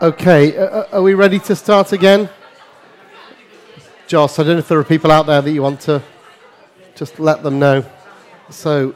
[0.00, 2.28] Okay, uh, uh, are we ready to start again?
[4.06, 6.00] Joss, I don't know if there are people out there that you want to
[6.94, 7.84] just let them know.
[8.48, 8.94] So,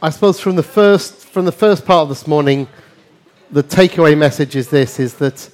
[0.00, 2.68] I suppose from the first from the first part of this morning,
[3.50, 5.50] the takeaway message is this: is that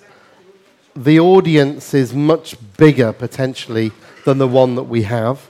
[0.94, 3.92] the audience is much bigger potentially
[4.26, 5.48] than the one that we have.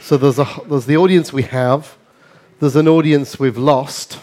[0.00, 1.96] So there's a there's the audience we have,
[2.62, 4.20] there's an audience we've lost,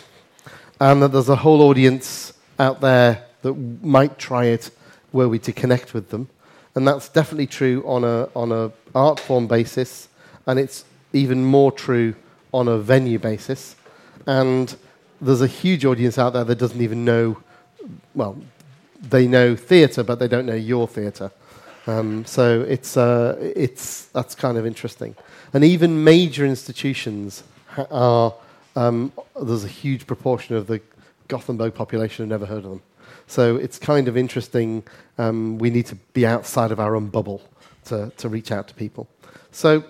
[0.80, 4.72] and that there's a whole audience out there that might try it
[5.12, 6.30] were we to connect with them.
[6.74, 10.08] And that's definitely true on a, on a art form basis,
[10.48, 12.16] and it's even more true
[12.54, 13.76] on a venue basis.
[14.26, 14.74] And
[15.20, 17.44] there's a huge audience out there that doesn't even know,
[18.16, 18.38] well,
[19.02, 21.32] they know theatre, but they don't know your theatre.
[21.88, 25.18] Um, so it's, uh, it's, that's kind of interesting.
[25.52, 27.44] And even major institutions
[27.92, 28.34] are,
[28.76, 29.12] um,
[29.42, 30.82] there's a huge proportion of the
[31.28, 32.82] Gothenburg population who never heard of them.
[33.28, 34.84] So it's kind of interesting.
[35.18, 37.42] Um, we need to be outside of our own bubble
[37.86, 39.08] to, to reach out to people.
[39.52, 39.84] So,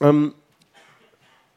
[0.00, 0.34] um,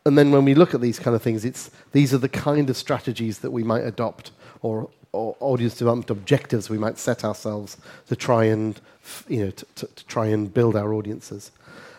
[0.06, 2.69] and then when we look at these kind of things, it's, these are the kind
[2.69, 4.31] of strategies that we might adopt
[4.62, 8.80] or, or audience development objectives we might set ourselves to try and,
[9.28, 11.52] you know, to, to, to try and build our audiences.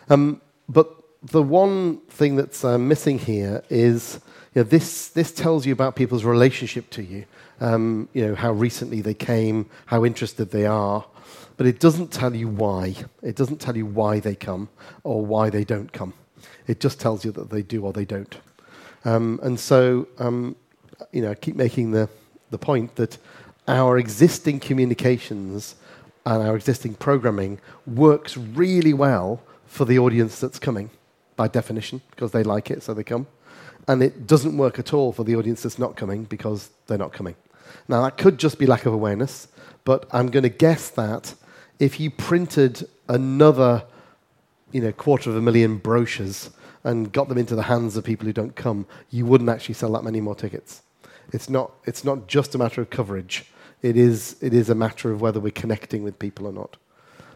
[0.09, 4.19] Um, but the one thing that's uh, missing here is
[4.53, 7.25] you know, this, this tells you about people's relationship to you
[7.59, 11.05] um, you know, how recently they came, how interested they are,
[11.57, 12.95] but it doesn't tell you why.
[13.21, 14.69] It doesn't tell you why they come
[15.03, 16.13] or why they don't come.
[16.67, 18.37] It just tells you that they do or they don't.
[19.05, 20.55] Um, and so, um,
[21.11, 22.09] you know, I keep making the,
[22.51, 23.17] the point that
[23.67, 25.75] our existing communications
[26.25, 30.89] and our existing programming works really well for the audience that's coming
[31.37, 33.27] by definition because they like it, so they come.
[33.87, 37.13] And it doesn't work at all for the audience that's not coming because they're not
[37.13, 37.35] coming.
[37.87, 39.47] Now, that could just be lack of awareness,
[39.85, 41.33] but I'm going to guess that
[41.79, 43.85] if you printed another
[44.71, 46.49] you know, quarter of a million brochures
[46.83, 49.91] and got them into the hands of people who don't come, you wouldn't actually sell
[49.93, 50.81] that many more tickets.
[51.31, 53.45] It's not, it's not just a matter of coverage,
[53.81, 56.77] it is, it is a matter of whether we're connecting with people or not.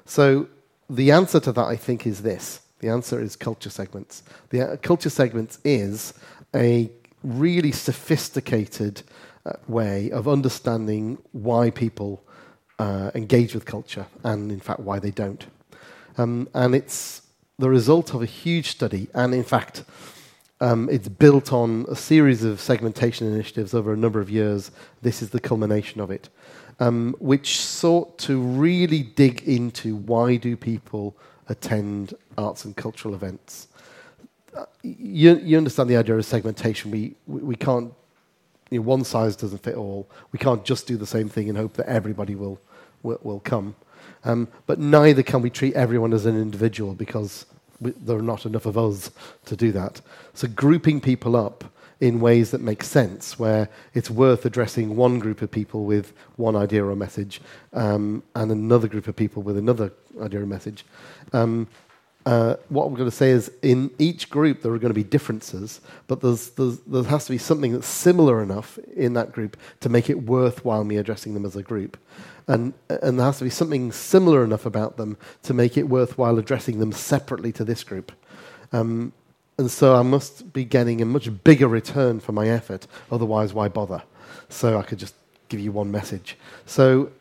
[0.05, 0.47] So,
[0.89, 2.60] the answer to that, I think, is this.
[2.81, 4.23] The answer is culture segments.
[4.49, 6.13] The uh, culture segments is
[6.53, 6.89] a
[7.23, 9.03] really sophisticated
[9.45, 12.23] uh, way of understanding why people
[12.79, 15.45] uh, engage with culture and, in fact, why they don't.
[16.17, 17.21] Um, and it's
[17.59, 19.83] the result of a huge study, and in fact,
[20.59, 24.71] um, it's built on a series of segmentation initiatives over a number of years.
[25.03, 26.29] This is the culmination of it,
[26.79, 31.15] um, which sought to really dig into why do people
[31.49, 33.67] attend arts and cultural events.
[34.55, 36.91] Uh, you, you, understand the idea of segmentation.
[36.91, 37.93] We, we, we can't
[38.69, 40.09] you know, one size doesn't fit all.
[40.31, 42.59] We can't just do the same thing and hope that everybody will,
[43.03, 43.75] will, will come.
[44.23, 47.45] Um, but neither can we treat everyone as an individual because
[47.79, 49.11] we, there are not enough of us
[49.45, 50.01] to do that.
[50.33, 51.63] So grouping people up
[52.01, 56.55] in ways that make sense, where it's worth addressing one group of people with one
[56.55, 57.39] idea or message
[57.73, 60.83] um, and another group of people with another idea or message,
[61.31, 61.67] um,
[62.25, 65.03] uh, what I'm going to say is in each group there are going to be
[65.03, 69.57] differences, but there's, there's, there has to be something that's similar enough in that group
[69.79, 71.97] to make it worthwhile me addressing them as a group.
[72.47, 76.37] And, and there has to be something similar enough about them to make it worthwhile
[76.37, 78.11] addressing them separately to this group.
[78.71, 79.13] Um,
[79.57, 83.67] and so I must be getting a much bigger return for my effort, otherwise, why
[83.67, 84.01] bother?
[84.49, 85.15] So I could just
[85.49, 86.37] give you one message.
[86.65, 87.11] So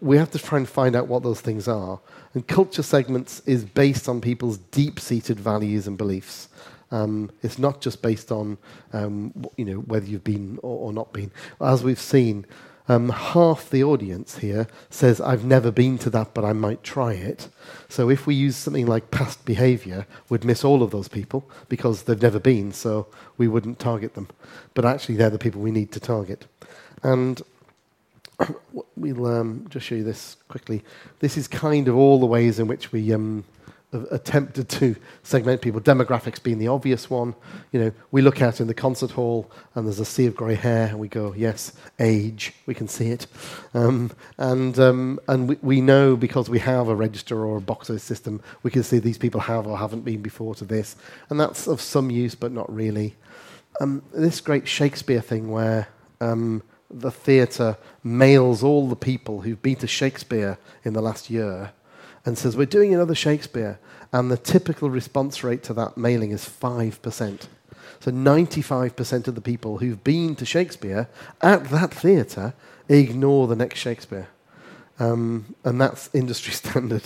[0.00, 2.00] we have to try and find out what those things are.
[2.34, 6.48] And culture segments is based on people's deep seated values and beliefs.
[6.90, 8.58] Um, it's not just based on
[8.92, 11.30] um, you know, whether you've been or, or not been.
[11.60, 12.46] As we've seen,
[12.88, 17.14] um, half the audience here says, I've never been to that, but I might try
[17.14, 17.48] it.
[17.88, 22.04] So if we use something like past behavior, we'd miss all of those people because
[22.04, 24.28] they've never been, so we wouldn't target them.
[24.74, 26.46] But actually, they're the people we need to target.
[27.02, 27.42] And
[28.96, 30.82] we'll um, just show you this quickly.
[31.18, 33.44] This is kind of all the ways in which we um,
[34.10, 35.80] attempted to segment people.
[35.80, 37.34] Demographics being the obvious one.
[37.72, 40.54] You know, we look out in the concert hall and there's a sea of grey
[40.54, 42.52] hair, and we go, yes, age.
[42.66, 43.26] We can see it,
[43.74, 47.88] um, and um, and we, we know because we have a register or a box
[48.02, 50.96] system, we can see these people have or haven't been before to this,
[51.30, 53.14] and that's of some use, but not really.
[53.80, 55.88] Um, this great Shakespeare thing where
[56.20, 61.72] um, the theatre mails all the people who've been to Shakespeare in the last year
[62.26, 63.78] and says, We're doing another Shakespeare.
[64.12, 67.46] And the typical response rate to that mailing is 5%.
[68.00, 71.08] So 95% of the people who've been to Shakespeare
[71.40, 72.54] at that theatre
[72.88, 74.28] ignore the next Shakespeare.
[74.98, 77.02] Um, and that's industry standard.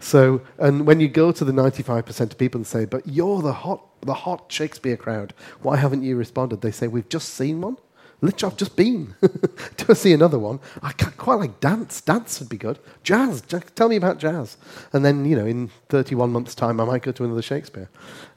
[0.00, 3.52] so, and when you go to the 95% of people and say, but you're the
[3.52, 6.60] hot, the hot Shakespeare crowd, why haven't you responded?
[6.60, 7.76] They say, we've just seen one.
[8.20, 9.14] Literally, I've just been.
[9.88, 10.60] I see another one?
[10.82, 12.00] I quite like dance.
[12.00, 12.78] Dance would be good.
[13.02, 13.42] Jazz.
[13.74, 14.56] Tell me about jazz.
[14.92, 17.88] And then, you know, in 31 months' time, I might go to another Shakespeare.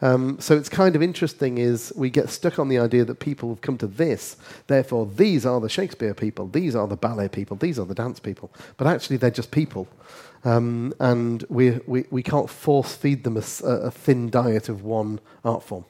[0.01, 3.49] Um, so it's kind of interesting is we get stuck on the idea that people
[3.49, 4.37] have come to this.
[4.67, 6.47] Therefore, these are the Shakespeare people.
[6.47, 7.57] These are the ballet people.
[7.57, 8.51] These are the dance people.
[8.77, 9.87] But actually, they're just people.
[10.43, 15.19] Um, and we, we, we can't force feed them a, a, thin diet of one
[15.45, 15.85] art form.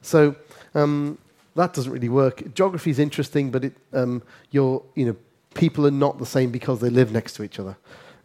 [0.00, 0.36] So
[0.74, 1.18] um,
[1.54, 2.54] that doesn't really work.
[2.54, 5.16] Geography is interesting, but it, um, you know,
[5.54, 7.76] people are not the same because they live next to each other.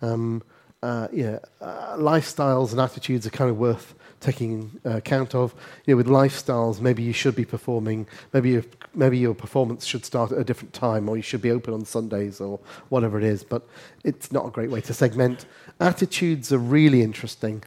[0.01, 0.44] Um,
[0.83, 5.56] uh, yeah, uh, lifestyles and attitudes are kind of worth taking uh, account of.
[5.86, 8.07] You know, with lifestyles, maybe you should be performing.
[8.33, 8.63] Maybe your,
[8.94, 11.86] maybe your performance should start at a different time, or you should be open on
[11.86, 13.44] Sundays, or whatever it is.
[13.44, 13.68] But
[14.04, 15.45] it's not a great way to segment.
[15.80, 17.63] Attitudes are really interesting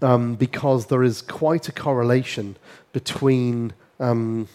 [0.00, 2.56] um, because there is quite a correlation
[2.92, 3.74] between.
[4.00, 4.48] Um,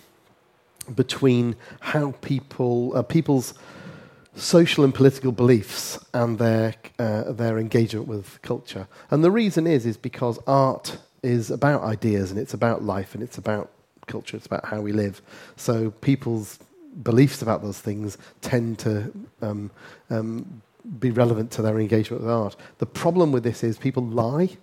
[0.95, 3.53] between how people, uh, people's
[4.35, 8.87] social and political beliefs and their, uh, their engagement with culture.
[9.11, 13.23] And the reason is, is because art is about ideas and it's about life and
[13.23, 13.69] it's about
[14.07, 15.21] culture, it's about how we live.
[15.55, 16.59] So people's
[17.03, 19.71] beliefs about those things tend to um,
[20.09, 20.61] um,
[20.99, 22.55] be relevant to their engagement with art.
[22.77, 24.57] The problem with this is people lie.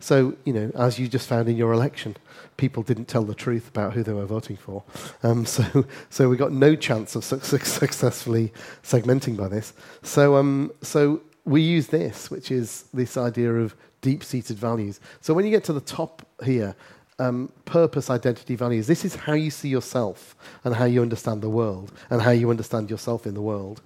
[0.00, 2.16] So, you know, as you just found in your election,
[2.56, 4.82] people didn't tell the truth about who they were voting for.
[5.22, 8.52] Um, so, so we got no chance of su- successfully
[8.82, 9.72] segmenting by this.
[10.02, 15.00] So, um, so we use this, which is this idea of deep-seated values.
[15.20, 16.74] So when you get to the top here,
[17.18, 18.86] um, purpose, identity, values.
[18.86, 20.34] This is how you see yourself
[20.64, 23.80] and how you understand the world and how you understand yourself in the world.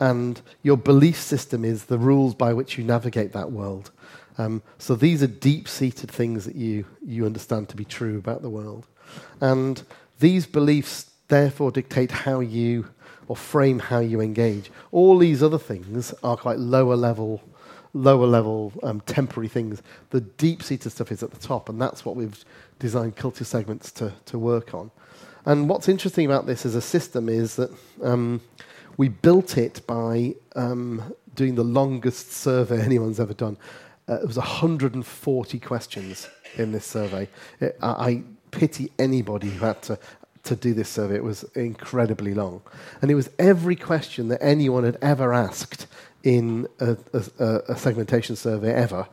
[0.00, 3.90] And your belief system is the rules by which you navigate that world.
[4.38, 8.42] Um, so these are deep seated things that you, you understand to be true about
[8.42, 8.86] the world.
[9.40, 9.82] And
[10.20, 12.88] these beliefs therefore dictate how you,
[13.26, 14.70] or frame how you engage.
[14.92, 17.42] All these other things are quite lower level,
[17.92, 19.82] lower level um, temporary things.
[20.10, 22.44] The deep seated stuff is at the top, and that's what we've
[22.78, 24.92] designed culture segments to, to work on.
[25.44, 27.70] And what's interesting about this as a system is that
[28.02, 28.40] um,
[28.98, 33.56] we built it by um, doing the longest survey anyone's ever done.
[34.06, 37.28] Uh, there was 140 questions in this survey.
[37.60, 39.98] It, I, I pity anybody who had to
[40.44, 41.16] to do this survey.
[41.16, 42.62] It was incredibly long.
[43.02, 45.86] And it was every question that anyone had ever asked
[46.22, 49.06] in a, a, a segmentation survey ever,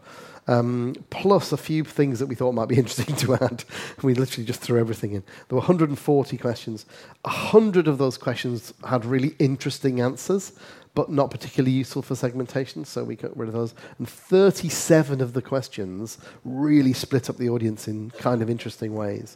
[0.47, 3.63] um, plus a few things that we thought might be interesting to add.
[4.01, 5.23] we literally just threw everything in.
[5.47, 6.85] There were 140 questions.
[7.23, 10.53] 100 of those questions had really interesting answers,
[10.93, 13.73] but not particularly useful for segmentation, so we got rid of those.
[13.97, 19.35] And 37 of the questions really split up the audience in kind of interesting ways.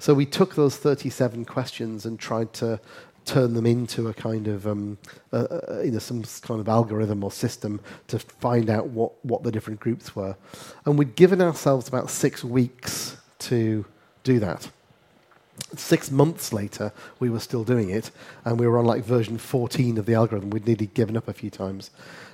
[0.00, 2.78] So we took those 37 questions and tried to
[3.28, 4.98] turn them into a kind of um,
[5.32, 9.80] you know some kind of algorithm or system to find out what what the different
[9.80, 10.34] groups were,
[10.86, 13.84] and we'd given ourselves about six weeks to
[14.24, 14.68] do that
[15.76, 18.10] six months later, we were still doing it,
[18.44, 20.50] and we were on like version 14 of the algorithm.
[20.50, 21.90] We'd nearly given up a few times.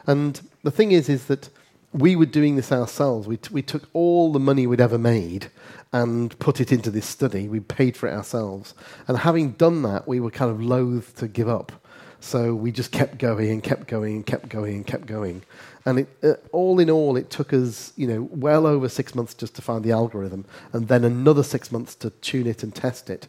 [0.07, 1.49] And the thing is, is that
[1.95, 3.27] we were doing this ourselves.
[3.29, 5.51] We, t- we took all the money we'd ever made
[5.93, 7.47] and put it into this study.
[7.49, 8.75] We paid for it ourselves.
[9.07, 11.71] And having done that, we were kind of loath to give up.
[12.19, 15.43] So we just kept going and kept going and kept going and kept going.
[15.87, 19.35] And it, uh, all in all, it took us, you know, well over six months
[19.35, 23.09] just to find the algorithm, and then another six months to tune it and test
[23.09, 23.29] it.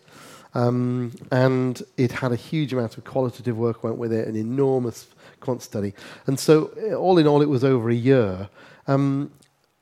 [0.53, 5.07] Um, and it had a huge amount of qualitative work went with it, an enormous
[5.45, 5.93] quant study.
[6.27, 8.49] And so, uh, all in all, it was over a year.
[8.87, 9.31] Um,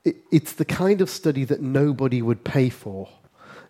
[0.04, 3.08] it, it's the kind of study that nobody would pay for.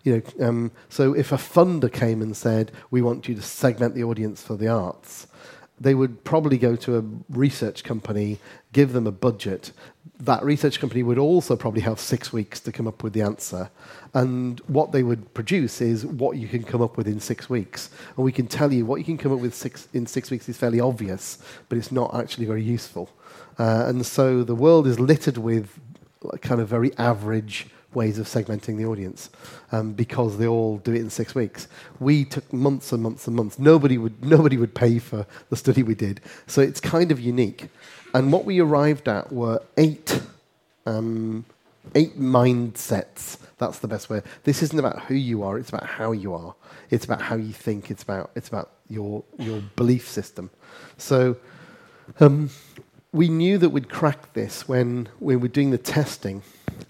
[0.03, 3.95] You know, um, so if a funder came and said, "We want you to segment
[3.95, 5.25] the audience for the arts,"
[5.79, 8.39] they would probably go to a research company,
[8.75, 9.71] give them a budget.
[10.19, 13.69] That research company would also probably have six weeks to come up with the answer.
[14.13, 17.89] And what they would produce is what you can come up with in six weeks.
[18.17, 20.49] And we can tell you what you can come up with six, in six weeks
[20.49, 21.37] is fairly obvious,
[21.69, 23.09] but it's not actually very useful.
[23.57, 25.79] Uh, and so the world is littered with
[26.41, 29.29] kind of very average ways of segmenting the audience
[29.71, 31.69] um, because they all do it in six weeks.
[32.01, 33.57] We took months and months and months.
[33.57, 36.19] Nobody would, nobody would pay for the study we did.
[36.45, 37.69] So it's kind of unique.
[38.15, 40.21] And what we arrived at were eight,
[40.85, 41.43] um,
[41.95, 43.37] eight mindsets.
[43.57, 44.21] That's the best way.
[44.45, 46.55] This isn't about who you are, it's about how you are.
[46.89, 50.49] It's about how you think, it's about, it's about your, your belief system.
[50.97, 51.35] So
[52.21, 52.51] um,
[53.11, 56.41] we knew that we'd crack this when we were doing the testing,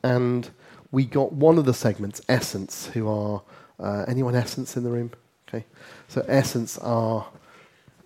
[0.03, 0.47] and
[0.91, 3.41] we got one of the segments, Essence, who are
[3.79, 5.09] uh, anyone Essence in the room?
[5.49, 5.65] Okay,
[6.07, 7.25] so Essence are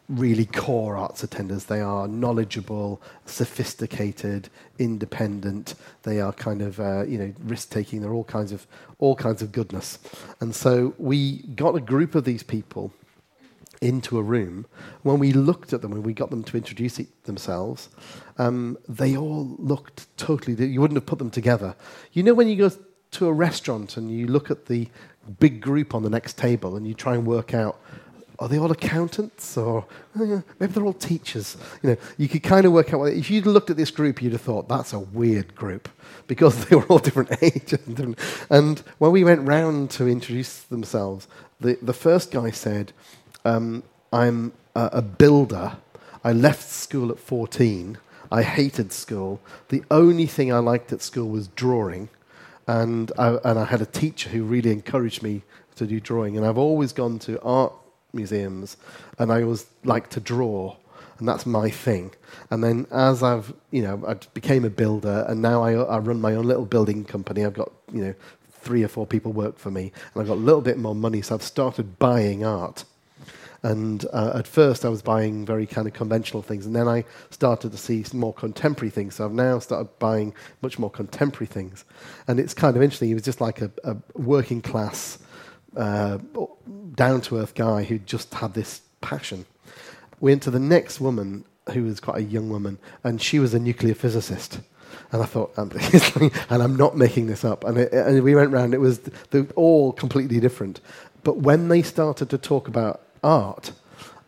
[0.10, 1.68] really core arts attenders.
[1.68, 4.50] They are knowledgeable, sophisticated,
[4.80, 5.76] independent.
[6.04, 8.02] They are kind of uh, you know risk taking.
[8.02, 10.00] They're all kinds of all kinds of goodness.
[10.42, 12.92] And so we got a group of these people
[13.82, 14.66] into a room.
[15.04, 17.90] When we looked at them when we got them to introduce themselves,
[18.38, 20.66] um, they all looked totally.
[20.66, 21.76] You wouldn't have put them together.
[22.12, 22.72] You know when you go
[23.12, 24.88] to a restaurant and you look at the
[25.40, 27.80] big group on the next table and you try and work out
[28.40, 29.86] are they all accountants or
[30.18, 31.58] uh, maybe they're all teachers?
[31.84, 33.04] You know, you could kind of work out.
[33.04, 35.90] If you'd looked at this group, you'd have thought that's a weird group
[36.28, 37.80] because they were all different ages.
[38.50, 41.28] And when we went round to introduce themselves,
[41.60, 42.94] the, the first guy said,
[43.44, 45.74] um, "I'm a, a builder.
[46.24, 47.98] I left school at 14.
[48.32, 49.42] I hated school.
[49.70, 52.10] The only thing I liked at school was drawing."
[52.68, 55.42] And I, and I had a teacher who really encouraged me
[55.76, 56.38] to do drawing.
[56.38, 57.74] And I've always gone to art
[58.14, 58.78] museums,
[59.18, 60.76] and I always like to draw,
[61.18, 62.12] and that's my thing.
[62.50, 66.22] And then as I've, you know, I became a builder, and now I, I run
[66.22, 67.46] my own little building company.
[67.46, 68.16] I've got, you know,
[68.52, 71.22] three or four people work for me, and I've got a little bit more money,
[71.22, 72.84] so I've started buying art.
[73.62, 77.04] And uh, at first, I was buying very kind of conventional things, and then I
[77.30, 79.16] started to see more contemporary things.
[79.16, 81.84] So I've now started buying much more contemporary things,
[82.28, 83.12] and it's kind of interesting.
[83.12, 85.20] It was just like a, a working class,
[85.76, 86.18] uh,
[86.96, 89.46] down to earth guy who just had this passion.
[90.20, 93.54] We went to the next woman, who was quite a young woman, and she was
[93.54, 94.60] a nuclear physicist.
[95.12, 95.74] And I thought, and,
[96.50, 97.64] I'm not making this up.
[97.64, 99.00] And, it, and we went round, it was
[99.56, 100.82] all completely different.
[101.24, 103.72] But when they started to talk about art,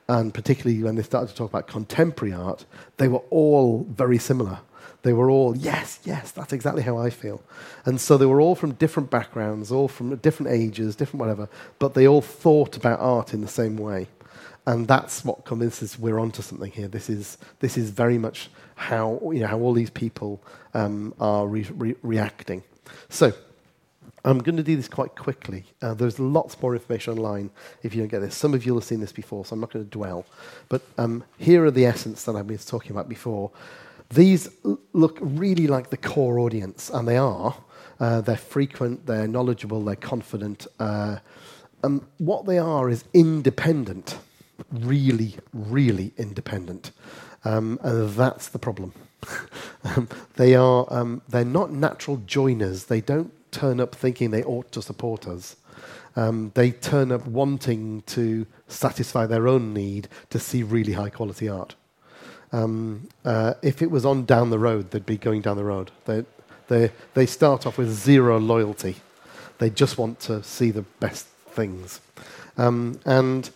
[0.07, 2.65] and particularly when they started to talk about contemporary art,
[2.97, 4.59] they were all very similar.
[5.03, 7.41] They were all, yes, yes, that's exactly how I feel.
[7.85, 11.93] And so they were all from different backgrounds, all from different ages, different whatever, but
[11.93, 14.07] they all thought about art in the same way.
[14.67, 16.87] And that's what convinces we're onto something here.
[16.87, 20.39] This is, this is very much how, you know, how all these people
[20.75, 22.63] um, are re- re- reacting.
[23.09, 23.33] So,
[24.23, 25.63] I'm going to do this quite quickly.
[25.81, 27.49] Uh, there's lots more information online
[27.81, 28.35] if you don't get this.
[28.35, 30.25] Some of you will have seen this before, so I'm not going to dwell.
[30.69, 33.49] But um, here are the essence that I've been talking about before.
[34.13, 34.49] These
[34.93, 37.55] look really like the core audience, and they are.
[37.99, 40.65] Uh, they're frequent, they're knowledgeable, they're confident.
[40.79, 41.17] Uh,
[41.83, 44.17] and what they are is independent,
[44.71, 46.91] really, really independent.
[47.45, 48.93] Um, and that's the problem.
[49.83, 52.85] um, they are, um, they're not natural joiners.
[52.85, 55.55] They don't turn up thinking they ought to support us.
[56.15, 61.47] Um, they turn up wanting to satisfy their own need to see really high quality
[61.47, 61.75] art.
[62.51, 65.91] Um, uh, if it was on down the road, they'd be going down the road.
[66.05, 66.25] They,
[66.67, 68.97] they, they start off with zero loyalty.
[69.57, 72.01] They just want to see the best things.
[72.57, 73.49] Um, and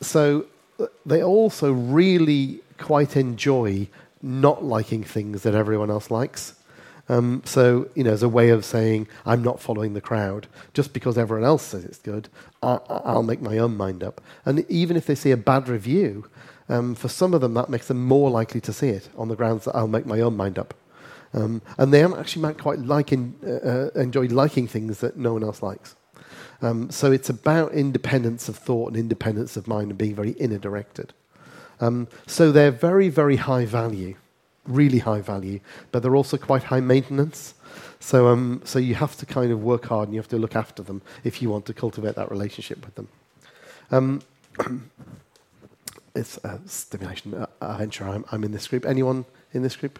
[0.00, 0.46] so
[0.78, 3.88] uh, they also really quite enjoy
[4.22, 6.54] not liking things that everyone else likes.
[7.08, 10.48] Um, so, you know, as a way of saying, I'm not following the crowd.
[10.74, 12.28] Just because everyone else says it's good,
[12.62, 14.20] I, will make my own mind up.
[14.44, 16.28] And even if they see a bad review,
[16.68, 19.36] um, for some of them, that makes them more likely to see it on the
[19.36, 20.74] grounds that I'll make my own mind up.
[21.34, 25.32] Um, and they actually might quite like in, uh, uh, enjoy liking things that no
[25.32, 25.94] one else likes.
[26.62, 30.58] Um, so it's about independence of thought and independence of mind and being very inner
[30.58, 31.12] directed.
[31.80, 34.16] Um, so they're very, very high value,
[34.66, 35.60] really high value,
[35.92, 37.54] but they're also quite high maintenance.
[38.00, 40.56] So, um, so you have to kind of work hard and you have to look
[40.56, 43.08] after them if you want to cultivate that relationship with them.
[43.90, 44.22] Um,
[46.16, 48.08] it's a stimulation uh, adventure.
[48.08, 48.84] I'm, I'm in this group.
[48.84, 49.98] Anyone in this group?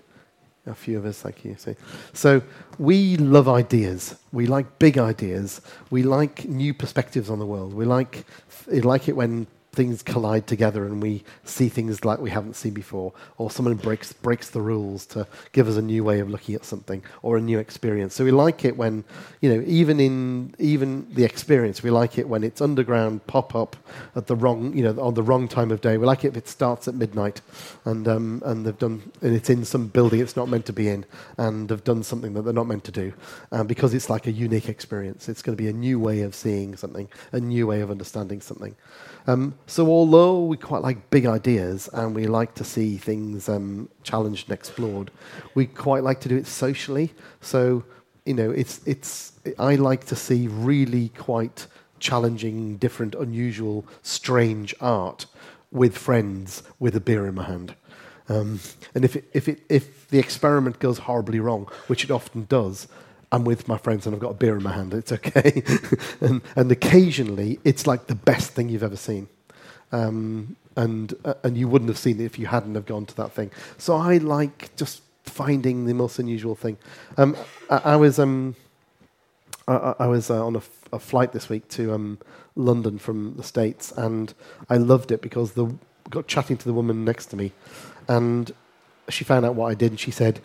[0.67, 1.55] A few of us, thank you.
[1.57, 1.77] See.
[2.13, 2.43] So
[2.79, 4.17] we love ideas.
[4.33, 5.61] We like big ideas.
[5.91, 7.73] We like new perspectives on the world.
[7.73, 8.25] We like,
[8.67, 9.47] like it when
[9.77, 14.13] things collide together and we see things like we haven't seen before, or someone breaks,
[14.13, 17.41] breaks the rules to give us a new way of looking at something or a
[17.41, 18.15] new experience.
[18.15, 19.05] So we like it when,
[19.43, 23.77] you know, even in even the experience, we like it when it's underground, pop up
[24.17, 25.99] at the wrong, you know, on the wrong time of day.
[25.99, 27.43] We like it if it starts at midnight
[27.85, 30.89] and, um, and they've done, and it's in some building it's not meant to be
[30.89, 31.05] in,
[31.37, 33.13] and they've done something that they're not meant to do
[33.53, 35.29] um, because it's like a unique experience.
[35.29, 38.41] It's going to be a new way of seeing something, a new way of understanding
[38.41, 38.75] something.
[39.27, 43.89] Um, so, although we quite like big ideas and we like to see things um,
[44.03, 45.11] challenged and explored,
[45.55, 47.13] we quite like to do it socially.
[47.41, 47.85] So,
[48.25, 49.33] you know, it's it's.
[49.59, 51.67] I like to see really quite
[51.99, 55.27] challenging, different, unusual, strange art
[55.71, 57.75] with friends with a beer in my hand.
[58.29, 58.61] Um,
[58.95, 62.89] and if, it, if, it, if the experiment goes horribly wrong, which it often does,
[63.33, 65.63] I'm with my friends and I've got a beer in my hand, it's okay.
[66.21, 69.29] and, and occasionally, it's like the best thing you've ever seen.
[69.93, 73.17] Um, and, uh, and you wouldn't have seen it if you hadn't have gone to
[73.17, 73.51] that thing.
[73.79, 76.77] So I like just finding the most unusual thing.
[77.17, 77.37] Um,
[77.71, 78.55] I, I, was, um,
[79.67, 82.19] I, I, was uh, on a, f- a flight this week to um,
[82.55, 84.33] London from the States, and
[84.71, 85.75] I loved it because the
[86.11, 87.53] got chatting to the woman next to me,
[88.09, 88.53] and
[89.09, 90.41] she found out what I did, and she said,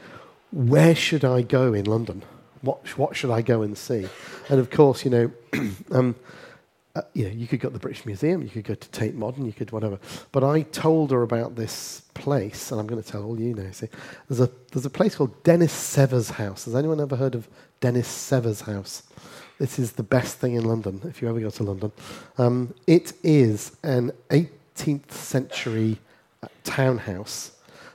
[0.52, 2.24] "Where should I go in London?
[2.62, 4.08] What what should I go and see?"
[4.50, 5.32] And of course, you know.
[5.91, 6.15] um,
[6.94, 9.15] uh, you know, you could go to the British Museum, you could go to Tate
[9.15, 9.98] Modern, you could whatever.
[10.34, 13.72] But I told her about this place, and I'm going to tell all you now.
[13.72, 13.88] See,
[14.27, 16.65] there's a there's a place called Dennis Severs' house.
[16.65, 17.48] Has anyone ever heard of
[17.80, 19.03] Dennis Severs' house?
[19.58, 21.01] This is the best thing in London.
[21.06, 21.91] If you ever go to London,
[22.38, 26.00] um, it is an 18th century
[26.63, 27.51] townhouse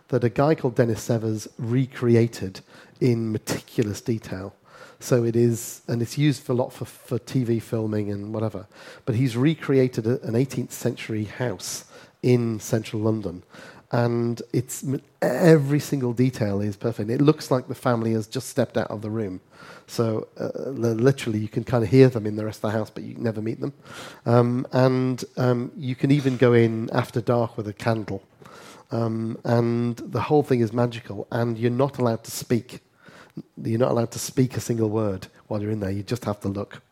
[0.09, 2.61] that a guy called Dennis Severs recreated
[3.01, 4.55] in meticulous detail.
[4.99, 8.67] So it is, and it's used a lot for, for TV filming and whatever.
[9.05, 11.85] But he's recreated a, an 18th century house
[12.23, 13.43] in central London.
[13.93, 14.85] And it's
[15.23, 17.09] every single detail is perfect.
[17.09, 19.41] It looks like the family has just stepped out of the room.
[19.87, 22.91] So uh, literally, you can kind of hear them in the rest of the house,
[22.91, 23.73] but you never meet them.
[24.25, 28.25] Um, and um, you can even go in after dark with a candle.
[28.91, 32.81] Um, and the whole thing is magical, and you're not allowed to speak.
[33.63, 35.91] You're not allowed to speak a single word while you're in there.
[35.91, 36.83] You just have to look.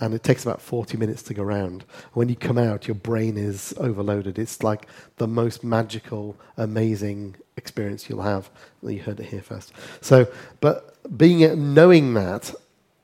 [0.00, 1.84] And it takes about 40 minutes to go around.
[2.12, 4.38] When you come out, your brain is overloaded.
[4.38, 4.86] It's like
[5.16, 8.50] the most magical, amazing experience you'll have.
[8.82, 9.72] You heard it here first.
[10.00, 10.26] So,
[10.60, 12.52] but being knowing that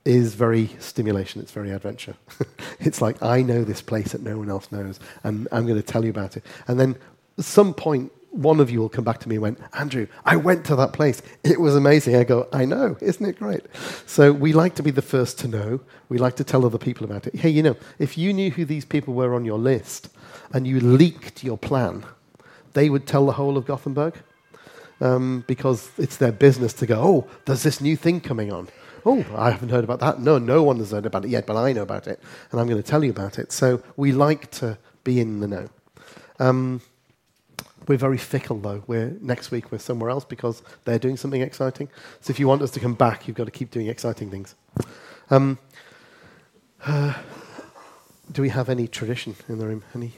[0.04, 1.40] is very stimulation.
[1.40, 2.16] It's very adventure.
[2.80, 5.86] it's like I know this place that no one else knows, and I'm going to
[5.86, 6.44] tell you about it.
[6.68, 6.96] And then
[7.38, 10.36] at some point, one of you will come back to me and went, Andrew, I
[10.36, 11.20] went to that place.
[11.42, 12.16] It was amazing.
[12.16, 13.62] I go, I know, isn't it great?
[14.06, 15.80] So we like to be the first to know.
[16.08, 17.34] We like to tell other people about it.
[17.34, 20.10] Hey, you know, if you knew who these people were on your list
[20.52, 22.04] and you leaked your plan,
[22.74, 24.14] they would tell the whole of Gothenburg
[25.00, 28.68] um, because it's their business to go, oh, there's this new thing coming on.
[29.04, 30.20] Oh, I haven't heard about that.
[30.20, 32.68] No, no one has heard about it yet, but I know about it, and I'm
[32.68, 33.50] going to tell you about it.
[33.50, 35.68] So we like to be in the know.
[36.38, 36.82] Um,
[37.88, 38.82] we're very fickle, though.
[38.86, 41.88] We're next week we're somewhere else because they're doing something exciting.
[42.20, 44.54] So if you want us to come back, you've got to keep doing exciting things.
[45.30, 45.58] Um,
[46.84, 47.14] uh,
[48.32, 49.82] do we have any tradition in the room?
[49.94, 50.12] Any?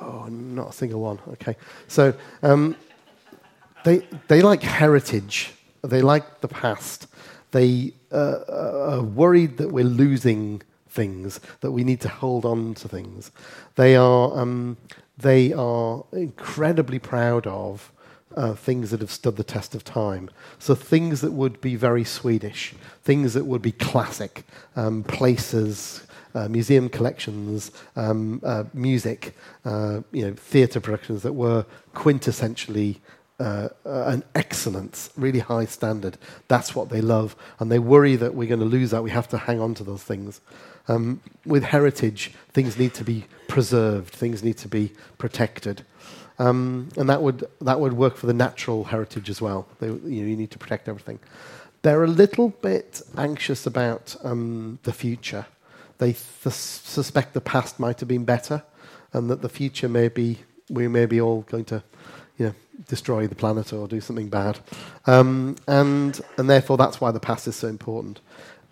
[0.00, 1.18] Oh, not a single one.
[1.32, 1.56] Okay.
[1.88, 2.76] So um,
[3.84, 7.06] they, they like heritage, they like the past.
[7.50, 10.62] They uh, are worried that we're losing
[10.94, 13.30] things, that we need to hold on to things.
[13.74, 14.76] They are, um,
[15.18, 17.92] they are incredibly proud of
[18.36, 20.30] uh, things that have stood the test of time.
[20.58, 24.44] So things that would be very Swedish, things that would be classic,
[24.76, 31.64] um, places, uh, museum collections, um, uh, music, uh, you know, theatre productions that were
[31.94, 32.96] quintessentially
[33.40, 36.16] uh, uh, an excellence, really high standard.
[36.48, 39.02] That's what they love, and they worry that we're going to lose that.
[39.02, 40.40] We have to hang on to those things.
[40.86, 45.82] Um, with heritage, things need to be preserved, things need to be protected.
[46.38, 49.68] Um, and that would, that would work for the natural heritage as well.
[49.78, 51.20] They, you, know, you need to protect everything.
[51.82, 55.46] They're a little bit anxious about um, the future.
[55.98, 58.62] They th- suspect the past might have been better,
[59.12, 61.82] and that the future may be, we may be all going to
[62.36, 62.54] you know,
[62.88, 64.58] destroy the planet or do something bad.
[65.06, 68.20] Um, and, and therefore, that's why the past is so important.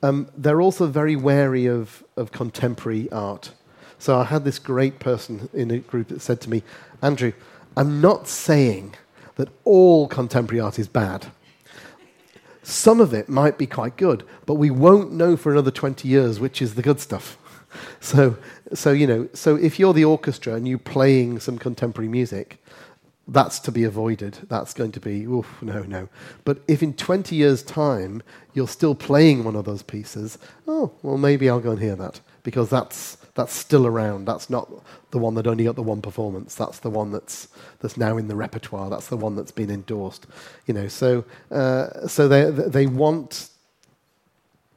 [0.02, 3.52] Um, they're also very wary of, of contemporary art.
[3.98, 6.62] So I had this great person in a group that said to me,
[7.00, 7.32] Andrew,
[7.76, 8.96] I'm not saying
[9.36, 11.26] that all contemporary art is bad.
[12.62, 16.38] Some of it might be quite good, but we won't know for another 20 years
[16.38, 17.38] which is the good stuff.
[18.00, 18.36] So,
[18.74, 22.61] so, you know, so if you're the orchestra and you're playing some contemporary music,
[23.28, 24.38] that's to be avoided.
[24.48, 26.08] That's going to be, oof, no, no.
[26.44, 31.18] But if in 20 years' time you're still playing one of those pieces, oh, well,
[31.18, 34.26] maybe I'll go and hear that because that's, that's still around.
[34.26, 34.70] That's not
[35.12, 36.54] the one that only got the one performance.
[36.54, 38.90] That's the one that's, that's now in the repertoire.
[38.90, 40.26] That's the one that's been endorsed.
[40.66, 43.50] You know, so, uh, so they, they want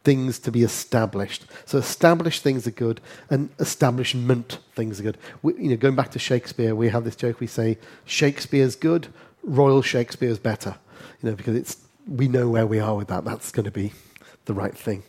[0.05, 1.45] things to be established.
[1.65, 5.17] So established things are good, and establishment things are good.
[5.41, 7.41] We, you know, going back to Shakespeare, we have this joke.
[7.41, 9.07] We say Shakespeare's good,
[9.43, 10.75] Royal Shakespeare's better.
[11.21, 13.25] You know, because it's we know where we are with that.
[13.25, 13.91] That's going to be
[14.45, 15.03] the right thing.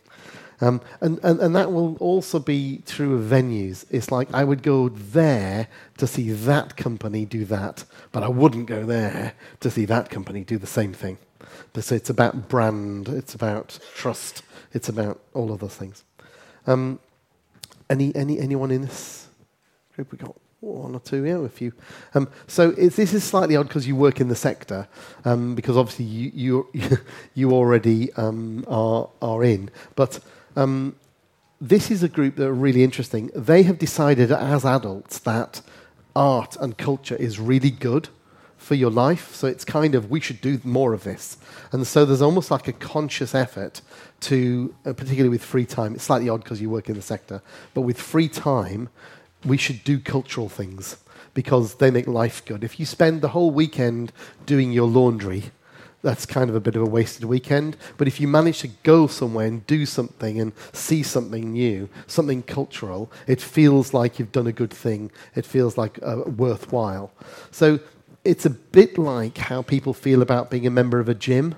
[0.60, 3.84] Um, and, and, and that will also be true of venues.
[3.90, 8.66] It's like I would go there to see that company do that, but I wouldn't
[8.66, 11.18] go there to see that company do the same thing.
[11.78, 14.42] So it's about brand, it's about trust,
[14.76, 16.04] it's about all of those things.
[16.66, 17.00] Um,
[17.88, 19.26] any, any, anyone in this
[19.94, 20.12] group?
[20.12, 21.72] We got one or two, yeah, a few.
[22.14, 24.86] Um, so this is slightly odd because you work in the sector,
[25.24, 26.98] um, because obviously you you,
[27.34, 29.70] you already um, are are in.
[29.94, 30.20] But
[30.56, 30.96] um,
[31.60, 33.30] this is a group that are really interesting.
[33.34, 35.62] They have decided as adults that
[36.14, 38.08] art and culture is really good
[38.66, 39.34] for your life.
[39.34, 41.36] So it's kind of, we should do more of this.
[41.70, 43.80] And so there's almost like a conscious effort
[44.20, 47.42] to, uh, particularly with free time, it's slightly odd because you work in the sector,
[47.74, 48.88] but with free time,
[49.44, 50.96] we should do cultural things
[51.34, 52.64] because they make life good.
[52.64, 54.12] If you spend the whole weekend
[54.46, 55.52] doing your laundry,
[56.02, 57.76] that's kind of a bit of a wasted weekend.
[57.96, 62.42] But if you manage to go somewhere and do something and see something new, something
[62.42, 65.10] cultural, it feels like you've done a good thing.
[65.34, 67.12] It feels like uh, worthwhile.
[67.50, 67.80] So
[68.24, 71.54] it's a bit like how people feel about being a member of a gym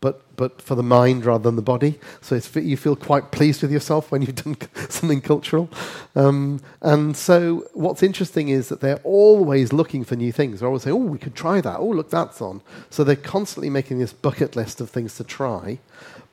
[0.00, 1.98] but, but for the mind rather than the body.
[2.20, 4.56] So you feel quite pleased with yourself when you've done
[4.90, 5.70] something cultural.
[6.14, 10.60] Um, and so what's interesting is that they're always looking for new things.
[10.60, 11.78] They're always saying, oh, we could try that.
[11.78, 12.60] Oh, look, that's on.
[12.90, 15.78] So they're constantly making this bucket list of things to try,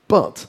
[0.08, 0.48] but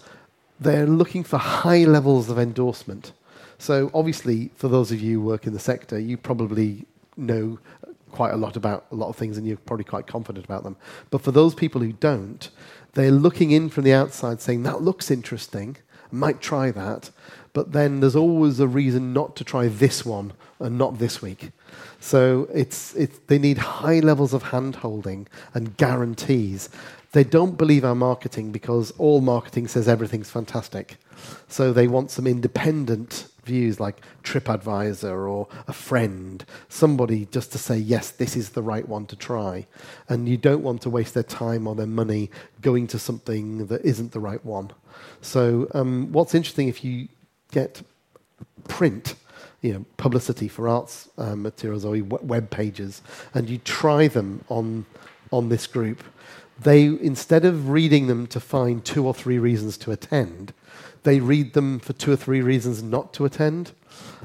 [0.59, 3.12] they're looking for high levels of endorsement.
[3.59, 7.59] So obviously, for those of you who work in the sector, you probably know
[8.12, 10.77] quite a lot about a lot of things and you're probably quite confident about them.
[11.11, 12.51] But for those people who don't,
[12.94, 17.11] they're looking in from the outside saying, that looks interesting, I might try that.
[17.52, 21.50] But then there's always a reason not to try this one and not this week.
[22.00, 26.68] So it's, it's, they need high levels of hand holding and guarantees.
[27.12, 30.96] They don't believe our marketing because all marketing says everything's fantastic.
[31.48, 37.76] So they want some independent views like TripAdvisor or a friend, somebody just to say,
[37.76, 39.66] yes, this is the right one to try.
[40.09, 43.85] And you don't want to waste their time or their money going to something that
[43.85, 44.70] isn't the right one.
[45.20, 47.09] So, um, what's interesting if you
[47.50, 47.83] get
[48.68, 49.14] print,
[49.61, 53.02] you know, publicity for arts uh, materials or web pages,
[53.35, 54.85] and you try them on,
[55.31, 56.02] on this group,
[56.61, 60.52] they, instead of reading them to find two or three reasons to attend,
[61.03, 63.73] they read them for two or three reasons not to attend.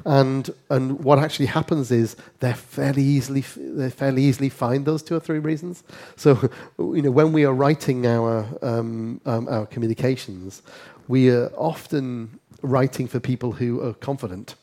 [0.05, 5.15] And, and what actually happens is they're fairly easily, they fairly easily find those two
[5.15, 5.83] or three reasons.
[6.15, 10.61] So, you know, when we are writing our, um, um, our communications,
[11.07, 14.55] we are often writing for people who are confident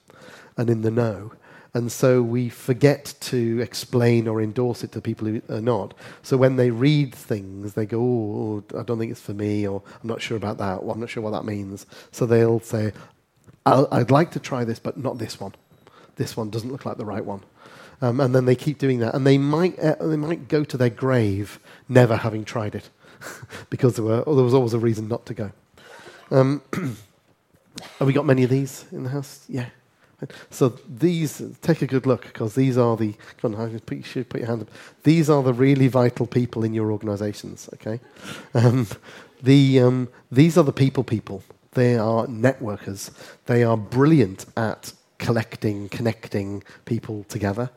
[0.57, 1.33] and in the know.
[1.74, 5.92] And so we forget to explain or endorse it to people who are not.
[6.22, 9.82] So when they read things, they go, oh, I don't think it's for me, or
[10.00, 11.84] I'm not sure about that, or I'm not sure what that means.
[12.12, 12.92] So they'll say,
[13.66, 15.54] I'd like to try this, but not this one.
[16.14, 17.40] This one doesn't look like the right one.
[18.00, 19.14] Um, and then they keep doing that.
[19.14, 21.58] And they might, uh, they might go to their grave
[21.88, 22.88] never having tried it
[23.70, 25.52] because there, were, oh, there was always a reason not to go.
[26.30, 26.62] Um,
[27.98, 29.44] have we got many of these in the house?
[29.48, 29.70] Yeah.
[30.50, 33.14] So these, take a good look because these are the.
[33.38, 34.70] Come on, you should put your hand up.
[35.03, 37.68] These are the really vital people in your organisations.
[37.74, 38.00] Okay,
[38.55, 38.87] um,
[39.42, 41.42] the um, these are the people people.
[41.72, 43.11] They are networkers.
[43.46, 47.70] They are brilliant at collecting, connecting people together.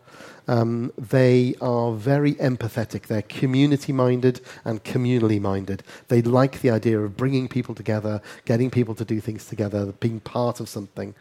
[0.47, 3.07] Um, they are very empathetic.
[3.07, 5.83] They're community minded and communally minded.
[6.07, 10.21] They like the idea of bringing people together, getting people to do things together, being
[10.21, 11.15] part of something.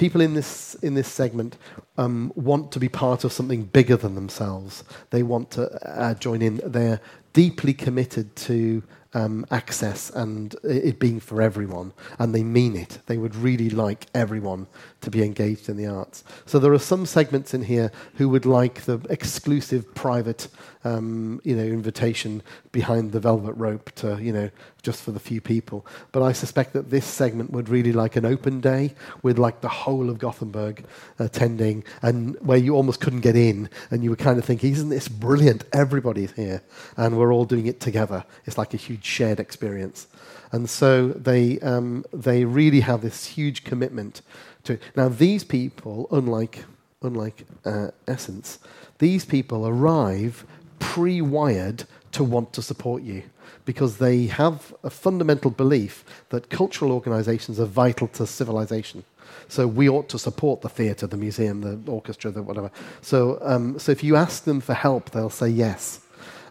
[0.00, 1.58] People in this, in this segment
[1.98, 4.82] um, want to be part of something bigger than themselves.
[5.10, 6.58] They want to uh, join in.
[6.64, 12.98] They're deeply committed to um, access and it being for everyone, and they mean it.
[13.06, 14.68] They would really like everyone
[15.00, 16.22] to be engaged in the arts.
[16.46, 20.48] So there are some segments in here who would like the exclusive private,
[20.84, 24.50] um, you know, invitation behind the velvet rope to, you know,
[24.82, 25.84] just for the few people.
[26.12, 29.68] But I suspect that this segment would really like an open day with like the
[29.68, 30.84] whole of Gothenburg
[31.18, 34.88] attending, and where you almost couldn't get in, and you would kind of think, isn't
[34.88, 35.64] this brilliant?
[35.72, 36.62] Everybody's here,
[36.96, 38.24] and we're all doing it together.
[38.46, 40.08] It's like a huge shared experience.
[40.52, 44.22] And so they, um, they really have this huge commitment
[44.64, 44.82] to it.
[44.96, 46.64] Now, these people, unlike,
[47.02, 48.58] unlike uh, Essence,
[48.98, 50.44] these people arrive
[50.78, 53.22] pre wired to want to support you
[53.64, 59.04] because they have a fundamental belief that cultural organizations are vital to civilization.
[59.48, 62.70] So we ought to support the theatre, the museum, the orchestra, the whatever.
[63.02, 66.00] So, um, so if you ask them for help, they'll say yes.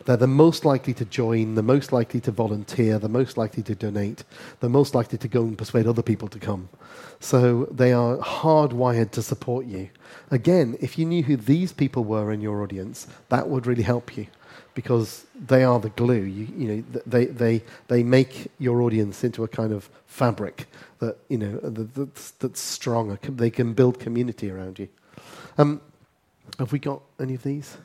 [0.06, 3.76] They're the most likely to join, the most likely to volunteer, the most likely to
[3.76, 4.24] donate,
[4.60, 6.70] the most likely to go and persuade other people to come.
[7.20, 9.90] So they are hardwired to support you.
[10.32, 14.18] Again, if you knew who these people were in your audience, that would really help
[14.18, 14.28] you
[14.74, 16.22] because they are the glue.
[16.22, 20.68] You, you know, they, they, they make your audience into a kind of fabric
[21.00, 23.18] that, you know, that's, that's strong.
[23.24, 24.88] They can build community around you.
[25.58, 25.82] Um,
[26.58, 27.78] have we got any of these?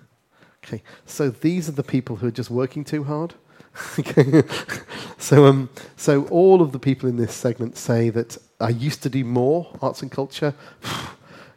[0.64, 3.34] Okay, so these are the people who are just working too hard.
[5.18, 9.10] so, um, so all of the people in this segment say that I used to
[9.10, 10.54] do more arts and culture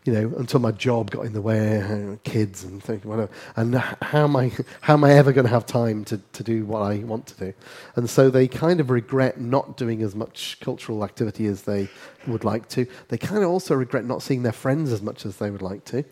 [0.07, 3.29] you know, until my job got in the way, kids and things, whatever.
[3.57, 6.65] And how am I, how am I ever going to have time to, to do
[6.65, 7.53] what I want to do?
[7.97, 11.89] And so they kind of regret not doing as much cultural activity as they
[12.25, 12.87] would like to.
[13.09, 15.83] They kind of also regret not seeing their friends as much as they would like
[15.85, 16.05] to.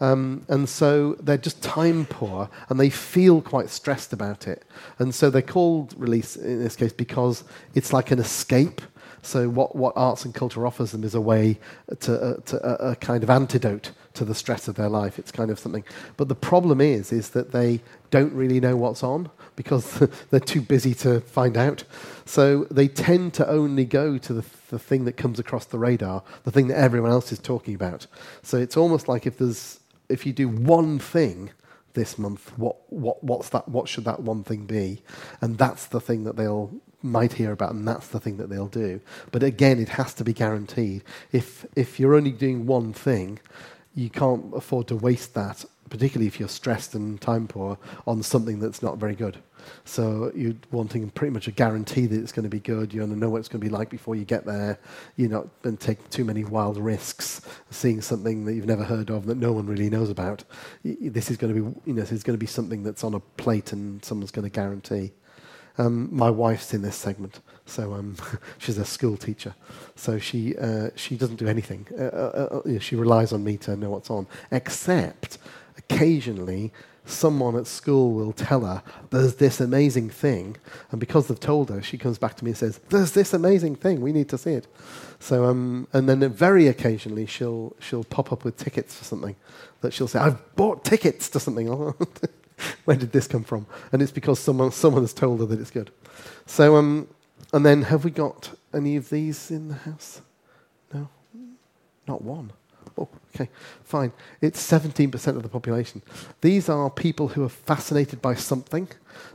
[0.00, 4.64] Um, and so they're just time poor and they feel quite stressed about it.
[4.98, 8.80] And so they're called release in this case because it's like an escape
[9.22, 11.58] so what, what arts and culture offers them is a way
[12.00, 15.18] to, uh, to uh, a kind of antidote to the stress of their life.
[15.18, 15.84] It's kind of something.
[16.16, 19.98] But the problem is, is that they don't really know what's on because
[20.30, 21.84] they're too busy to find out.
[22.24, 26.22] So they tend to only go to the, the thing that comes across the radar,
[26.44, 28.06] the thing that everyone else is talking about.
[28.42, 29.79] So it's almost like if there's,
[30.10, 31.50] if you do one thing
[31.94, 35.02] this month, what, what, what's that, what should that one thing be?
[35.40, 36.70] And that's the thing that they'll
[37.02, 39.00] might hear about, and that's the thing that they'll do.
[39.32, 41.02] But again, it has to be guaranteed.
[41.32, 43.38] If, if you're only doing one thing,
[43.94, 48.60] you can't afford to waste that, particularly if you're stressed and time poor, on something
[48.60, 49.38] that's not very good.
[49.84, 52.92] So you're wanting pretty much a guarantee that it's going to be good.
[52.92, 54.78] You want to know what it's going to be like before you get there.
[55.16, 59.10] You're not going to take too many wild risks, seeing something that you've never heard
[59.10, 60.44] of that no one really knows about.
[60.84, 63.14] This is going to be, you know, this is going to be something that's on
[63.14, 65.12] a plate and someone's going to guarantee.
[65.78, 68.16] Um, my wife's in this segment, so um,
[68.58, 69.54] she's a school teacher.
[69.94, 71.86] So she uh, she doesn't do anything.
[71.98, 75.38] Uh, uh, uh she relies on me to know what's on, except
[75.78, 76.72] occasionally
[77.10, 80.56] someone at school will tell her there's this amazing thing,
[80.90, 83.76] and because they've told her, she comes back to me and says, "There's this amazing
[83.76, 84.00] thing.
[84.00, 84.66] We need to see it."
[85.18, 89.36] So um, and then very occasionally she'll she'll pop up with tickets for something
[89.80, 91.68] that she'll say, "I've bought tickets to something."
[92.84, 93.66] where did this come from?
[93.92, 95.90] And it's because someone, someone has told her that it's good.
[96.46, 97.08] So, um,
[97.52, 100.20] and then have we got any of these in the house?
[100.92, 101.08] No?
[102.06, 102.52] Not one.
[103.00, 103.48] Oh, okay,
[103.82, 104.12] fine.
[104.42, 106.02] It's 17% of the population.
[106.42, 108.88] These are people who are fascinated by something,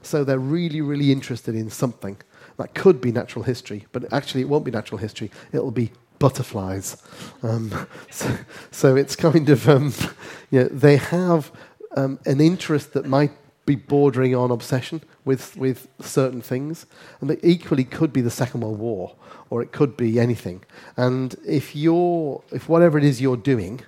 [0.04, 2.18] so they're really, really interested in something.
[2.58, 5.32] That could be natural history, but actually it won't be natural history.
[5.52, 7.02] It'll be butterflies.
[7.42, 8.38] Um, so,
[8.72, 9.94] so, it's kind of, um,
[10.52, 11.52] you know, they have
[11.98, 13.32] um, an interest that might
[13.66, 16.86] be bordering on obsession with, with certain things.
[17.20, 19.16] And it equally could be the Second World War,
[19.50, 20.64] or it could be anything.
[20.96, 23.82] And if you're, if whatever it is you're doing,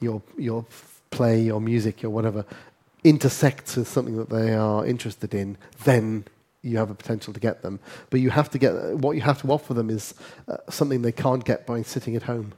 [0.00, 0.66] your, your
[1.10, 2.44] play, your music, your whatever,
[3.04, 6.24] intersects with something that they are interested in, then
[6.62, 7.80] you have a potential to get them.
[8.10, 10.14] But you have to get, what you have to offer them is
[10.48, 12.52] uh, something they can't get by sitting at home.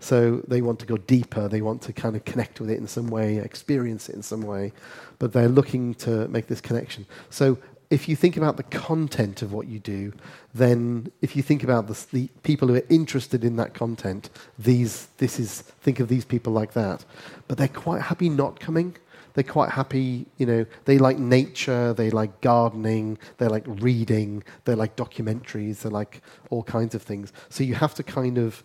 [0.00, 2.86] So they want to go deeper, they want to kind of connect with it in
[2.86, 4.72] some way, experience it in some way,
[5.18, 7.06] but they're looking to make this connection.
[7.30, 7.58] So
[7.90, 10.12] if you think about the content of what you do,
[10.54, 15.06] then if you think about the, the, people who are interested in that content, these,
[15.18, 17.04] this is, think of these people like that.
[17.46, 18.96] But they're quite happy not coming.
[19.34, 24.74] They're quite happy, you know, they like nature, they like gardening, they like reading, they
[24.74, 27.34] like documentaries, they like all kinds of things.
[27.50, 28.64] So you have to kind of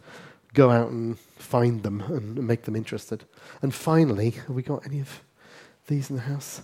[0.53, 3.23] go out and find them and make them interested.
[3.61, 5.21] And finally, have we got any of
[5.87, 6.61] these in the house?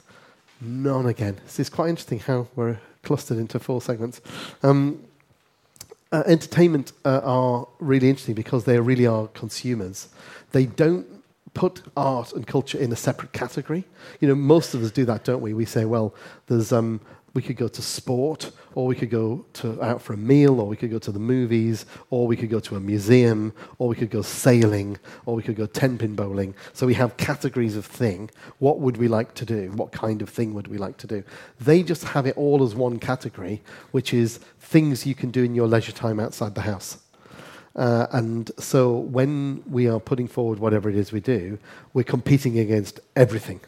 [0.60, 1.38] None again.
[1.48, 4.22] So it's quite interesting how we're clustered into four segments.
[4.64, 5.04] Um,
[6.12, 10.08] uh, entertainment uh, are really interesting because they really are consumers.
[10.52, 11.06] They don't
[11.54, 13.84] put art and culture in a separate category.
[14.20, 15.54] You know, most of us do that, don't we?
[15.54, 16.14] We say, well,
[16.48, 17.02] there's um,
[17.38, 20.68] we could go to sport, or we could go to, out for a meal, or
[20.68, 23.96] we could go to the movies, or we could go to a museum, or we
[23.96, 26.56] could go sailing, or we could go ten pin bowling.
[26.74, 28.32] So we have categories of thing.
[28.58, 29.72] What would we like to do?
[29.82, 31.24] What kind of thing would we like to do?
[31.70, 35.54] They just have it all as one category, which is things you can do in
[35.54, 36.98] your leisure time outside the house.
[37.76, 41.60] Uh, and so when we are putting forward whatever it is we do,
[41.94, 43.60] we're competing against everything.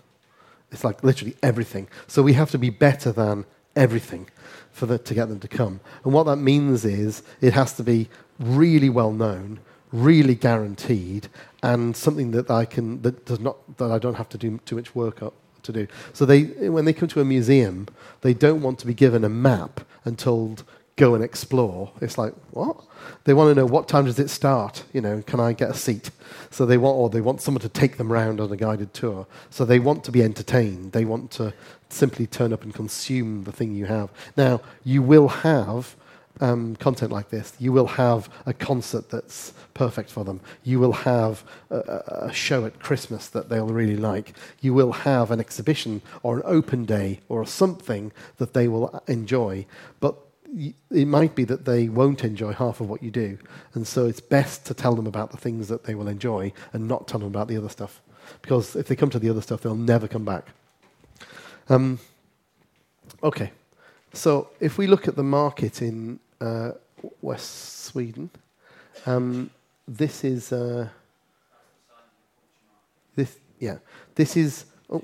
[0.71, 1.87] It's like literally everything.
[2.07, 4.27] So we have to be better than everything
[4.71, 5.79] for the, to get them to come.
[6.03, 9.59] And what that means is it has to be really well known,
[9.91, 11.27] really guaranteed,
[11.61, 14.75] and something that I can that does not that I don't have to do too
[14.75, 15.87] much work up, to do.
[16.13, 17.87] So they, when they come to a museum,
[18.21, 20.63] they don't want to be given a map and told,
[20.95, 21.91] go and explore.
[22.01, 22.77] It's like, what?
[23.23, 24.83] They want to know what time does it start?
[24.93, 26.11] You know, can I get a seat?
[26.51, 29.25] So they want, or they want someone to take them around on a guided tour.
[29.49, 30.91] So they want to be entertained.
[30.91, 31.53] They want to
[31.89, 34.09] simply turn up and consume the thing you have.
[34.37, 35.95] Now, you will have
[36.39, 37.53] um, content like this.
[37.59, 40.39] You will have a concert that's perfect for them.
[40.63, 44.33] You will have a, a, show at Christmas that they'll really like.
[44.61, 49.65] You will have an exhibition or an open day or something that they will enjoy.
[49.99, 50.15] But
[50.91, 53.37] it might be that they won't enjoy half of what you do.
[53.73, 56.87] And so it's best to tell them about the things that they will enjoy and
[56.87, 58.01] not tell them about the other stuff.
[58.41, 60.49] Because if they come to the other stuff, they'll never come back.
[61.69, 61.99] Um,
[63.23, 63.51] okay.
[64.13, 66.71] So if we look at the market in uh,
[67.21, 68.29] West Sweden,
[69.05, 69.49] um,
[69.87, 70.87] this is uh,
[73.15, 73.77] this yeah
[74.15, 75.03] this is oh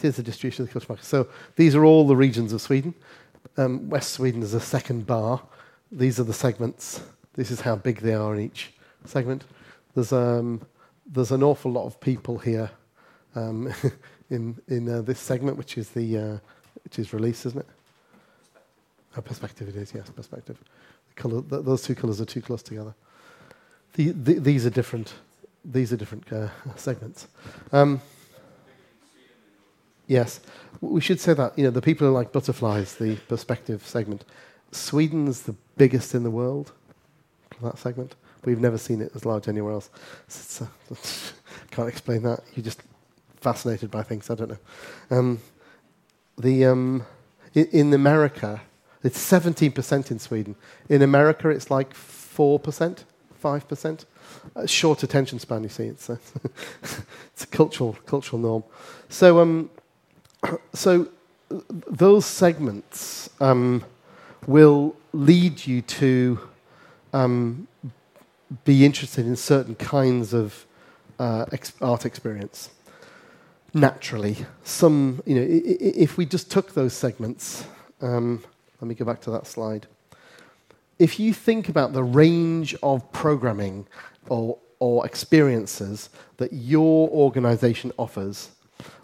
[0.00, 1.04] here's the distribution of the culture market.
[1.04, 2.94] So these are all the regions of Sweden.
[3.56, 5.40] Um, West Sweden is a second bar.
[5.90, 7.00] These are the segments.
[7.34, 8.72] This is how big they are in each
[9.04, 9.44] segment.
[9.94, 10.60] There's, um,
[11.06, 12.70] there's an awful lot of people here
[13.34, 13.72] um,
[14.30, 16.38] in, in uh, this segment, which is, the, uh,
[16.84, 17.66] which is release, isn't it?
[19.16, 20.58] Oh, perspective it is, yes, perspective.
[21.08, 22.94] The color, th- those two colours are too close together.
[23.94, 25.14] The, the, these are different,
[25.64, 27.28] these are different uh, segments.
[27.72, 28.00] Um,
[30.06, 30.40] Yes,
[30.80, 31.58] we should say that.
[31.58, 34.24] You know, the people are like butterflies, the perspective segment.
[34.70, 36.72] Sweden's the biggest in the world.
[37.62, 38.14] That segment.
[38.44, 39.90] We've never seen it as large anywhere else.
[40.28, 40.68] So,
[41.70, 42.40] can't explain that.
[42.54, 42.82] You're just
[43.40, 44.30] fascinated by things.
[44.30, 44.58] I don't know.
[45.10, 45.40] Um,
[46.38, 47.06] the um,
[47.54, 48.60] in, in America,
[49.02, 50.56] it's 17% in Sweden.
[50.88, 53.04] In America, it's like 4%,
[53.42, 54.04] 5%.
[54.54, 55.84] Uh, short attention span, you see.
[55.84, 56.18] It's a,
[57.32, 58.64] it's a cultural, cultural norm.
[59.08, 59.70] So, um,
[60.74, 61.08] so
[61.48, 63.84] those segments um,
[64.46, 66.40] will lead you to
[67.12, 67.68] um,
[68.64, 70.66] be interested in certain kinds of
[71.18, 72.70] uh, ex- art experience
[73.74, 74.36] naturally.
[74.64, 77.66] Some, you know, if we just took those segments,
[78.00, 78.42] um,
[78.80, 79.86] let me go back to that slide.
[80.98, 83.86] If you think about the range of programming
[84.28, 88.50] or, or experiences that your organization offers,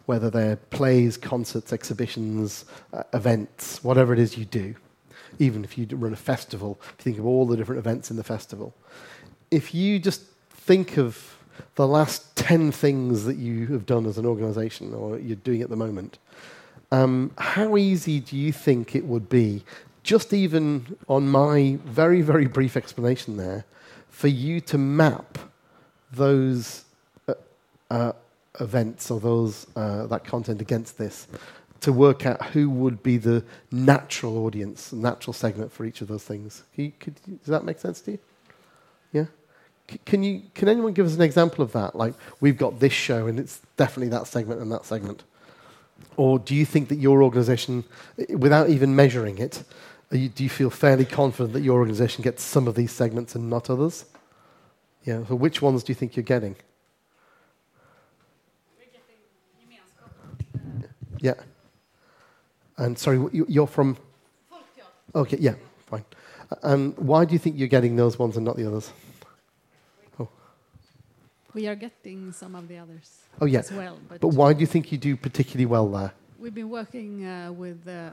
[0.06, 4.74] whether they're plays, concerts, exhibitions, uh, events, whatever it is you do.
[5.38, 8.16] Even if you run a festival, if you think of all the different events in
[8.16, 8.74] the festival,
[9.50, 11.38] if you just think of
[11.74, 15.70] the last 10 things that you have done as an organization or you're doing at
[15.70, 16.18] the moment,
[16.90, 19.62] um, how easy do you think it would be,
[20.02, 23.64] just even on my very, very brief explanation there,
[24.08, 25.38] for you to map
[26.10, 26.84] those
[27.28, 27.34] uh,
[27.92, 28.12] uh,
[28.58, 31.28] events or those uh, that content against this
[31.80, 36.24] to work out who would be the natural audience, natural segment for each of those
[36.24, 36.64] things.
[36.76, 38.18] Could, does that make sense to you?
[40.06, 40.42] Can you?
[40.54, 41.94] Can anyone give us an example of that?
[41.94, 45.24] Like we've got this show, and it's definitely that segment and that segment.
[46.16, 47.84] Or do you think that your organisation,
[48.30, 49.62] without even measuring it,
[50.10, 53.48] you, do you feel fairly confident that your organisation gets some of these segments and
[53.48, 54.04] not others?
[55.04, 55.24] Yeah.
[55.26, 56.56] So which ones do you think you're getting?
[61.20, 61.34] Yeah.
[62.76, 63.96] And sorry, you're from?
[65.14, 65.54] Okay, yeah,
[65.86, 66.04] fine.
[66.62, 68.90] And why do you think you're getting those ones and not the others?
[71.54, 73.60] We are getting some of the others oh, yeah.
[73.60, 73.98] as well.
[74.08, 76.12] But, but why do you think you do particularly well there?
[76.38, 78.10] We've been working uh, with uh,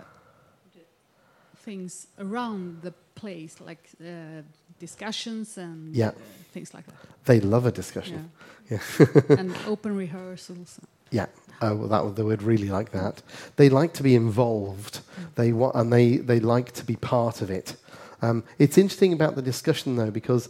[1.57, 4.41] things around the place, like uh,
[4.79, 6.09] discussions and yeah.
[6.09, 6.13] Uh,
[6.51, 6.95] things like that.
[7.25, 8.31] They love a discussion.
[8.69, 8.79] Yeah.
[8.99, 9.21] yeah.
[9.37, 10.79] and open rehearsals.
[11.11, 11.27] Yeah,
[11.61, 13.21] oh, well, that, they would really like that.
[13.55, 14.99] They like to be involved.
[14.99, 15.35] Mm.
[15.35, 17.75] They wa- and they, they like to be part of it.
[18.21, 20.49] Um, it's interesting about the discussion, though, because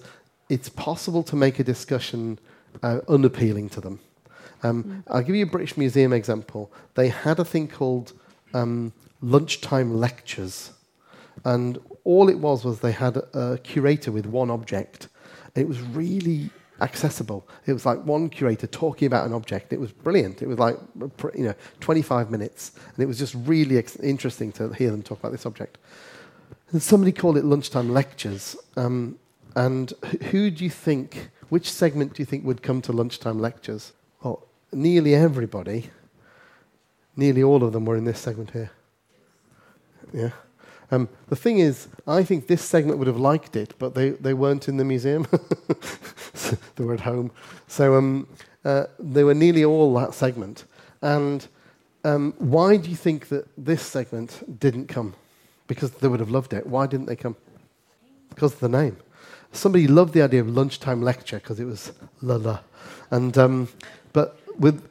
[0.50, 2.40] it's possible to make a discussion
[2.84, 4.00] uh, unappealing to them.
[4.64, 5.04] Um, mm.
[5.08, 6.72] I'll give you a British Museum example.
[6.96, 8.14] They had a thing called
[8.54, 10.72] um, lunchtime lectures.
[11.46, 15.08] And all it was was they had a, curator with one object.
[15.56, 16.50] It was really
[16.82, 17.48] accessible.
[17.66, 19.74] It was like one curator talking about an object.
[19.74, 20.42] It was brilliant.
[20.42, 20.78] It was like
[21.36, 25.20] you know 25 minutes, and it was just really ex- interesting to hear them talk
[25.20, 25.78] about this object.
[26.72, 28.56] And somebody called it lunchtime lectures.
[28.78, 29.18] Um,
[29.56, 29.92] and
[30.32, 31.32] who do you think?
[31.50, 33.94] Which segment do you think would come to lunchtime lectures?
[34.24, 35.90] Well, nearly everybody.
[37.16, 38.72] Nearly all of them were in this segment here.
[40.14, 40.32] Yeah.
[40.92, 44.34] Um, the thing is, I think this segment would have liked it, but they, they
[44.34, 45.28] weren't in the museum.
[46.76, 47.32] they were at home.
[47.68, 48.28] So um,
[48.66, 50.66] uh, they were nearly all that segment.
[51.02, 51.48] And
[52.04, 55.14] um, why do you think that this segment didn't come?
[55.68, 56.66] Because they would have loved it.
[56.66, 57.36] Why didn't they come?
[58.30, 58.98] Because of the name.
[59.52, 61.92] Somebody loved the idea of lunchtime lecture because it was
[62.22, 62.60] la la.
[63.12, 63.68] And, um,
[64.14, 64.84] but with,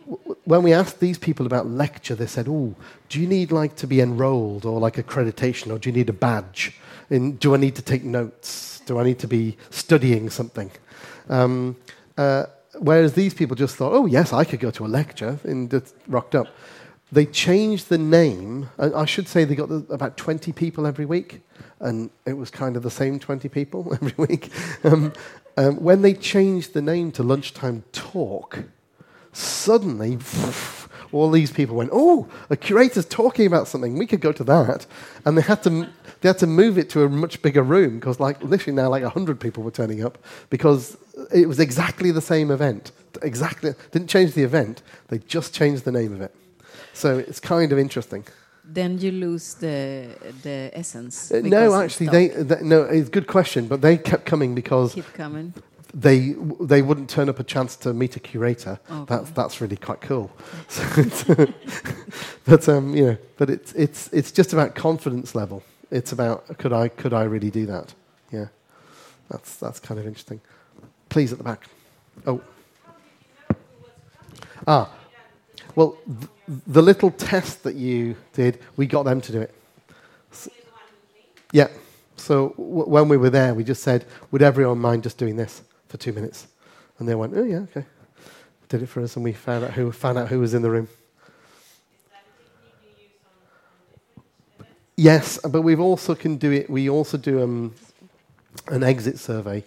[0.45, 2.75] when we asked these people about lecture, they said, "Oh,
[3.09, 6.15] do you need like to be enrolled or like accreditation, or do you need a
[6.15, 6.75] badge?
[7.11, 8.81] In, do I need to take notes?
[8.87, 10.71] Do I need to be studying something?"
[11.29, 11.77] Um,
[12.17, 12.47] uh,
[12.79, 15.95] whereas these people just thought, "Oh, yes, I could go to a lecture," and just
[16.09, 16.49] rocked up.
[17.11, 18.69] They changed the name.
[18.79, 21.41] I should say they got about 20 people every week,
[21.81, 24.51] and it was kind of the same 20 people every week.
[24.85, 25.13] Um,
[25.57, 28.61] um, when they changed the name to Lunchtime Talk,
[29.33, 30.19] suddenly
[31.13, 33.97] all these people went, "Oh, a curator's talking about something.
[33.97, 34.87] We could go to that."
[35.25, 35.89] And they had to
[36.21, 39.03] they had to move it to a much bigger room because, like, literally now, like
[39.05, 40.19] hundred people were turning up
[40.51, 40.97] because
[41.33, 42.93] it was exactly the same event.
[43.23, 44.83] Exactly, didn't change the event.
[45.09, 46.35] They just changed the name of it.
[46.99, 48.25] So it's kind of interesting.
[48.65, 50.09] Then you lose the
[50.43, 51.33] the essence.
[51.33, 52.83] Uh, no, actually, they, they, no.
[52.83, 55.55] It's a good question, but they kept coming because keep coming
[55.95, 58.79] they they wouldn't turn up a chance to meet a curator.
[58.91, 59.05] Okay.
[59.07, 60.31] That's that's really quite cool.
[62.45, 65.63] but um, you know, but it's it's it's just about confidence level.
[65.91, 67.95] It's about could I could I really do that?
[68.31, 68.47] Yeah,
[69.31, 70.41] that's that's kind of interesting.
[71.09, 71.65] Please at the back.
[72.27, 72.43] Oh.
[74.67, 74.91] Ah,
[75.79, 76.31] well, th-
[76.67, 79.55] the little test that you did, we got them to do it.
[80.33, 80.51] So,
[81.53, 81.69] yeah.
[82.17, 85.63] So w- when we were there, we just said, would everyone mind just doing this?
[85.89, 86.47] for two minutes.
[86.99, 87.85] And they went, oh, yeah, okay.
[88.69, 90.71] Did it for us, and we found out who, found out who was in the
[90.71, 90.89] room.
[94.97, 96.69] Yes, but we've also can do it.
[96.69, 97.75] We also do um,
[98.67, 99.63] an exit survey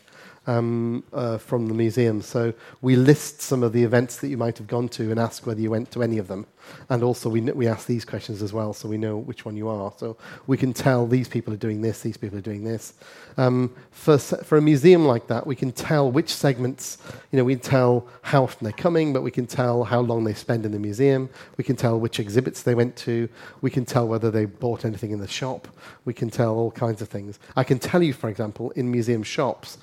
[0.52, 2.22] um, uh, from the museum.
[2.22, 5.46] So we list some of the events that you might have gone to and ask
[5.46, 6.46] whether you went to any of them.
[6.90, 9.68] And also we, we ask these questions as well so we know which one you
[9.68, 9.94] are.
[9.98, 12.94] So we can tell these people are doing this, these people are doing this.
[13.38, 16.98] Um, for, for a museum like that, we can tell which segments,
[17.32, 20.24] you know, we can tell how often they're coming, but we can tell how long
[20.24, 21.30] they spend in the museum.
[21.58, 23.30] We can tell which exhibits they went to.
[23.62, 25.68] We can tell whether they bought anything in the shop.
[26.06, 27.40] We can tell all kinds of things.
[27.56, 29.78] I can tell you, for example, in museum shops,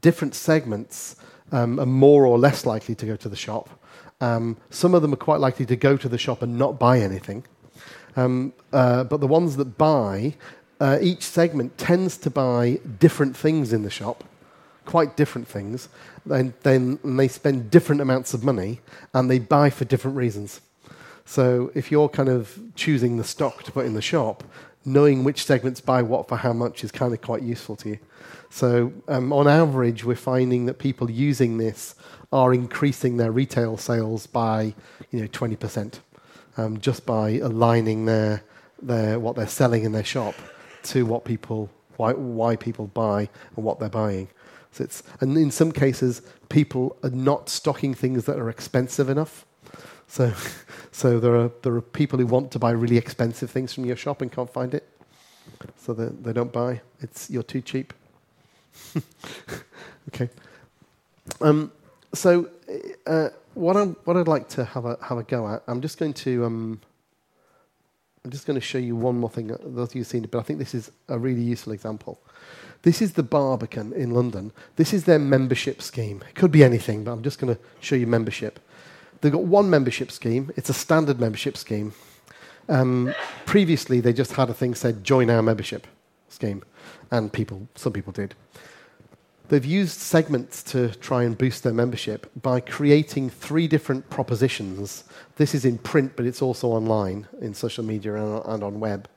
[0.00, 1.16] different segments
[1.52, 3.70] um, are more or less likely to go to the shop.
[4.20, 7.00] Um, some of them are quite likely to go to the shop and not buy
[7.00, 7.44] anything.
[8.16, 10.34] Um, uh, but the ones that buy,
[10.80, 14.24] uh, each segment tends to buy different things in the shop,
[14.84, 15.88] quite different things.
[16.24, 18.80] Then, then they spend different amounts of money
[19.12, 20.60] and they buy for different reasons.
[21.24, 24.44] So if you're kind of choosing the stock to put in the shop,
[24.84, 27.98] knowing which segments buy what for how much is kind of quite useful to you.
[28.54, 31.96] So, um, on average, we're finding that people using this
[32.32, 34.76] are increasing their retail sales by,
[35.10, 35.98] you know, 20%,
[36.56, 38.44] um, just by aligning their,
[38.80, 40.36] their, what they're selling in their shop
[40.84, 44.28] to what people, why, why people buy and what they're buying.
[44.70, 49.44] So it's, and in some cases, people are not stocking things that are expensive enough.
[50.06, 50.32] So,
[50.92, 53.96] so there, are, there are people who want to buy really expensive things from your
[53.96, 54.88] shop and can't find it.
[55.76, 56.82] So they, they don't buy.
[57.00, 57.92] It's, you're too cheap.
[60.08, 60.28] okay.
[61.40, 61.72] Um,
[62.12, 62.48] so,
[63.06, 65.98] uh, what, i what I'd like to have a, have a go at, I'm just
[65.98, 66.44] going to.
[66.44, 66.80] Um,
[68.24, 69.52] I'm just going to show you one more thing.
[69.52, 71.74] Uh, those of you have seen it, but I think this is a really useful
[71.74, 72.18] example.
[72.80, 74.50] This is the Barbican in London.
[74.76, 76.22] This is their membership scheme.
[76.28, 78.60] It could be anything, but I'm just going to show you membership.
[79.20, 80.50] They've got one membership scheme.
[80.56, 81.92] It's a standard membership scheme.
[82.68, 83.14] Um,
[83.44, 85.86] previously, they just had a thing said "Join our membership
[86.28, 86.62] scheme,"
[87.10, 88.34] and people, some people did.
[89.48, 95.04] They've used segments to try and boost their membership by creating three different propositions.
[95.36, 99.08] This is in print, but it's also online in social media and, on web.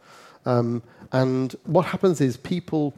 [0.46, 2.94] Um, and what happens is people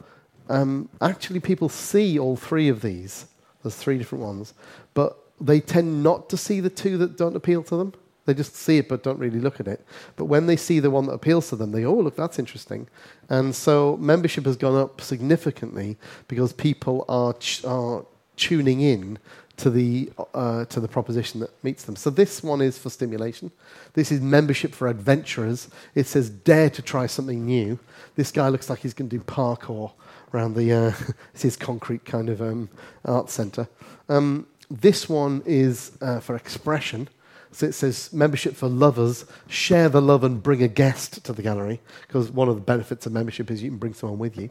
[0.48, 3.26] um, actually people see all three of these.
[3.62, 4.52] There's three different ones,
[4.94, 7.94] but they tend not to see the two that don't appeal to them.
[8.26, 9.84] They just see it but don't really look at it.
[10.16, 12.38] But when they see the one that appeals to them, they go, oh, look, that's
[12.38, 12.86] interesting.
[13.28, 15.96] And so membership has gone up significantly
[16.28, 18.04] because people are, ch- are
[18.36, 19.18] tuning in
[19.56, 21.96] to the, uh, to the proposition that meets them.
[21.96, 23.50] So this one is for stimulation.
[23.92, 25.68] This is membership for adventurers.
[25.94, 27.78] It says, dare to try something new.
[28.16, 29.92] This guy looks like he's going to do parkour
[30.32, 30.92] around the, uh,
[31.34, 32.70] it's his concrete kind of um,
[33.04, 33.68] art centre.
[34.08, 37.08] Um, this one is uh, for expression.
[37.52, 41.42] So it says membership for lovers, share the love and bring a guest to the
[41.42, 44.50] gallery, because one of the benefits of membership is you can bring someone with you.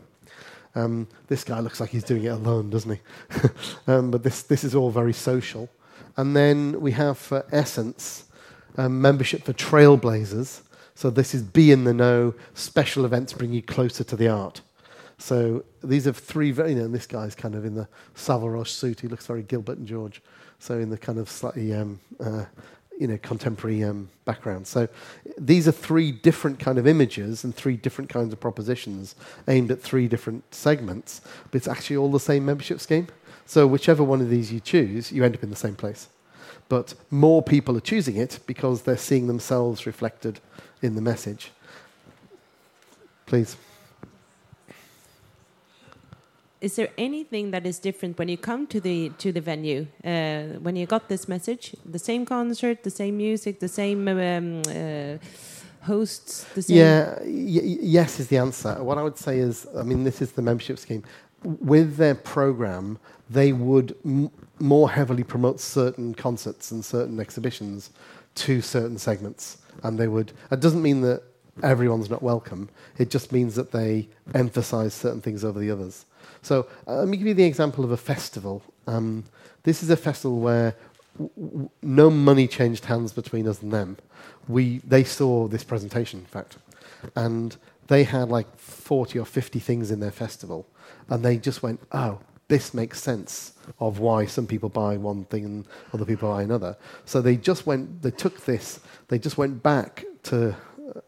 [0.76, 3.00] Um, this guy looks like he's doing it alone, doesn't he?
[3.88, 5.70] um, but this, this is all very social.
[6.18, 8.26] And then we have for essence,
[8.78, 10.62] um, membership for Trailblazers.
[10.96, 14.62] So this is be in the know, special events bring you closer to the art.
[15.18, 19.02] So these are three very, you know, this guy's kind of in the Savile suit.
[19.02, 20.22] He looks very Gilbert and George.
[20.60, 22.46] So in the kind of slightly, um, uh,
[23.00, 24.68] you know, contemporary um, background.
[24.68, 24.88] So
[25.38, 29.16] these are three different kind of images and three different kinds of propositions
[29.48, 33.08] aimed at three different segments, but it's actually all the same membership scheme.
[33.46, 36.10] So whichever one of these you choose, you end up in the same place.
[36.68, 40.42] But more people are choosing it because they're seeing themselves reflected
[40.82, 41.52] in the message.
[43.26, 43.56] Please.
[46.62, 49.88] Is there anything that is different when you come to the to the venue?
[50.04, 54.62] Uh, when you got this message the same concert the same music the same um,
[54.68, 55.18] uh,
[55.86, 56.78] hosts the same?
[56.78, 58.84] Yeah yes is the answer.
[58.84, 61.04] What i would say is i mean this is the membership scheme.
[61.44, 63.00] With their program
[63.30, 63.96] they would
[64.60, 67.92] more heavily promote certain concerts and certain exhibitions
[68.36, 69.60] to certain segments.
[69.84, 71.24] And they would it doesn't mean that
[71.64, 72.70] everyone's not welcome.
[72.98, 76.06] It just means that they emphasize certain things over the others
[76.42, 78.62] so uh, let me give you the example of a festival.
[78.88, 79.26] Um,
[79.64, 80.76] this is a festival where
[81.82, 83.98] no money changed hands between us and them.
[84.48, 86.58] We, they saw this presentation, in fact,
[87.16, 87.56] and
[87.88, 90.66] they had like 40 or 50 things in their festival,
[91.10, 95.46] and they just went, oh, this makes sense of why some people buy one thing
[95.46, 96.76] and other people buy another.
[97.06, 100.56] So they just went, they took this, they just went back to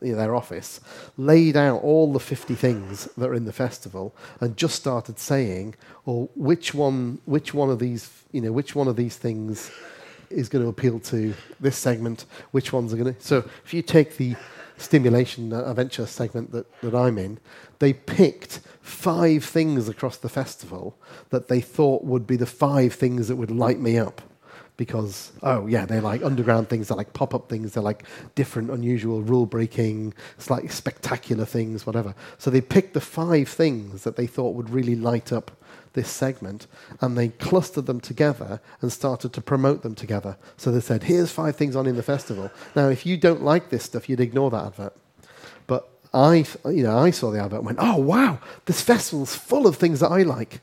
[0.02, 0.80] their office,
[1.18, 5.76] laid out all the 50 things that are in the festival, and just started saying,
[6.06, 9.72] "Well, which one, which one of these, you know, which one of these things
[10.30, 12.26] is going to appeal to this segment?
[12.52, 14.36] Which ones are going to?" So, if you take the
[14.78, 17.40] stimulation uh, adventure segment that, that I'm in,
[17.80, 20.98] they picked five things across the festival
[21.30, 24.22] that they thought would be the five things that would light me up
[24.82, 28.04] because oh yeah they're like underground things they're like pop-up things they're like
[28.34, 32.16] different unusual rule breaking slightly spectacular things whatever.
[32.40, 35.52] So they picked the five things that they thought would really light up
[35.94, 36.66] this segment
[37.00, 40.36] and they clustered them together and started to promote them together.
[40.58, 42.50] So they said here's five things on in the festival.
[42.76, 44.96] Now if you don't like this stuff you'd ignore that advert.
[45.68, 49.68] But I, you know, I saw the advert and went, oh, wow, this festival's full
[49.68, 50.60] of things that I like.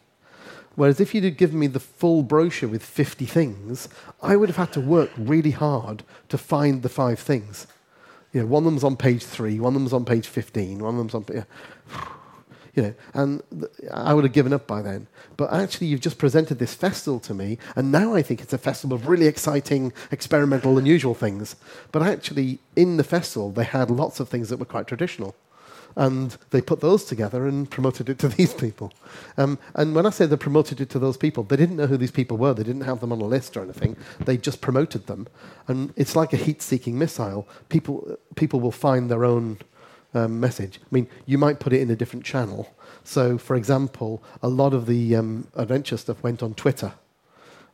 [0.79, 3.89] Whereas if you'd have given me the full brochure with 50 things,
[4.23, 7.67] I would have had to work really hard to find the five things.
[8.33, 10.95] You know, one of them's on page three, one of them's on page 15, one
[10.95, 11.25] of them's on.
[11.35, 11.45] Yeah.
[12.75, 15.09] You know, and th- I would have given up by then.
[15.37, 18.59] But actually, you've just presented this festival to me, and now I think it's a
[18.59, 21.57] festival of really exciting, experimental, unusual things.
[21.91, 25.35] But actually, in the festival, they had lots of things that were quite traditional
[25.99, 28.93] and they put those together and promoted it to these people.
[29.37, 31.97] Um, and when I say they promoted it to those people, they didn't know who
[31.97, 32.55] these people were.
[32.55, 33.97] They didn't have them on a list or anything.
[34.21, 35.27] They just promoted them.
[35.67, 37.49] And it's like a heat-seeking missile.
[37.69, 39.59] People, people will find their own
[40.15, 40.79] um, message.
[40.81, 42.73] I mean, you might put it in a different channel.
[43.03, 46.93] So, for example, a lot of the um, adventure stuff went on Twitter.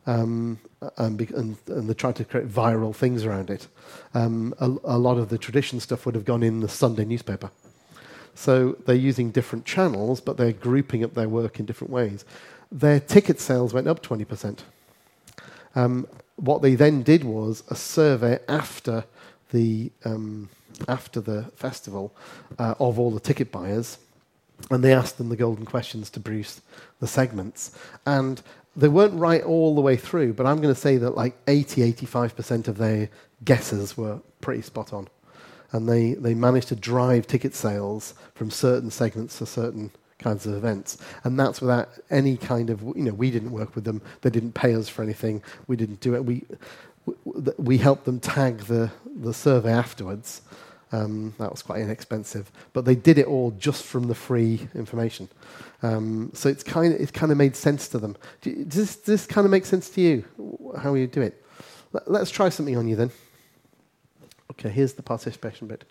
[0.07, 0.59] Um,
[0.97, 3.67] and, and, and, they tried to create viral things around it.
[4.13, 7.49] Um, a, a, lot of the tradition stuff would have gone in the Sunday newspaper.
[8.35, 12.25] So they're using different channels, but they're grouping up their work in different ways.
[12.71, 14.59] Their ticket sales went up 20%.
[15.73, 19.05] Um, what they then did was a survey after
[19.51, 20.49] the, um,
[20.87, 22.13] after the festival
[22.59, 23.97] uh, of all the ticket buyers,
[24.69, 26.61] and they asked them the golden questions to produce
[26.99, 27.77] the segments.
[28.05, 28.41] And
[28.75, 31.93] they weren't right all the way through, but I'm going to say that like 80,
[31.93, 33.09] 85% of their
[33.45, 35.07] guesses were pretty spot on
[35.71, 40.53] and they, they managed to drive ticket sales from certain segments to certain kinds of
[40.53, 40.97] events.
[41.23, 44.01] And that's without any kind of, you know, we didn't work with them.
[44.21, 45.43] They didn't pay us for anything.
[45.67, 46.25] We didn't do it.
[46.25, 46.43] We,
[47.57, 50.41] we helped them tag the, the survey afterwards.
[50.91, 52.51] Um, that was quite inexpensive.
[52.71, 55.27] But they did it all just from the free information.
[55.83, 58.15] Um, so it's kind of, it kind of made sense to them.
[58.41, 60.23] Does this, does this kind of make sense to you,
[60.79, 61.43] how you do it?
[62.07, 63.11] Let's try something on you then.
[64.51, 65.83] Okay, here's the participation bit.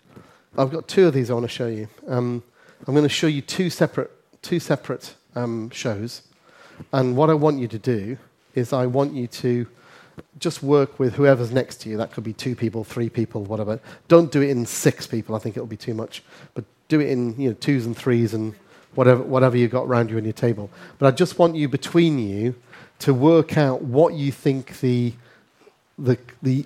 [0.57, 1.87] I've got two of these I want to show you.
[2.07, 2.43] Um,
[2.87, 6.21] I'm going to show you two separate, two separate um, shows.
[6.93, 8.17] And what I want you to do
[8.53, 9.67] is I want you to
[10.39, 11.97] just work with whoever's next to you.
[11.97, 13.79] That could be two people, three people, whatever.
[14.07, 15.35] Don't do it in six people.
[15.35, 16.23] I think it'll be too much.
[16.53, 18.53] But do it in you know, twos and threes and
[18.93, 20.69] whatever, whatever you've got around you on your table.
[20.99, 22.55] But I just want you between you
[22.99, 25.13] to work out what you think the,
[25.97, 26.65] the, the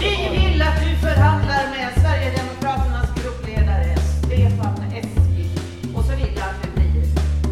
[0.00, 5.60] Vi vill att du förhandlar med Sverigedemokraternas gruppledare Stefan Eskil
[5.96, 7.04] och så vill jag att du blir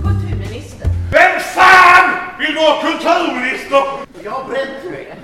[0.03, 0.89] kulturminister.
[1.13, 3.83] Vem fan vill vara kulturminister?
[4.25, 5.15] Jag har bränt mig.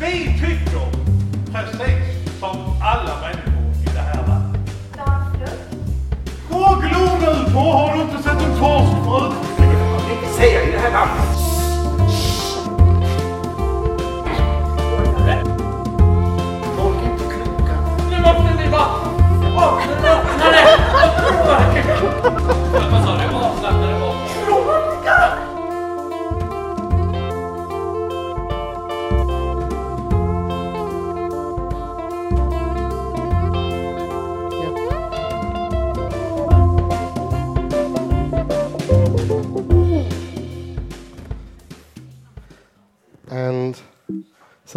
[0.00, 0.86] Vi tycker
[1.52, 4.60] precis som alla människor i det här landet.
[6.50, 7.60] Gå och glo nu på!
[7.60, 9.47] Har du inte sett en kors?
[10.88, 11.06] 해당.
[16.76, 16.96] 너 어,
[17.28, 17.70] 그러니까.
[17.98, 18.76] 틀림없습니다.
[19.54, 19.78] 어,
[20.38, 22.27] 틀림없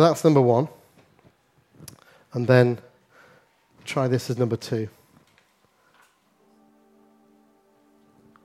[0.02, 0.68] so that's number one.
[2.32, 2.78] And then
[3.86, 4.88] try this as number two.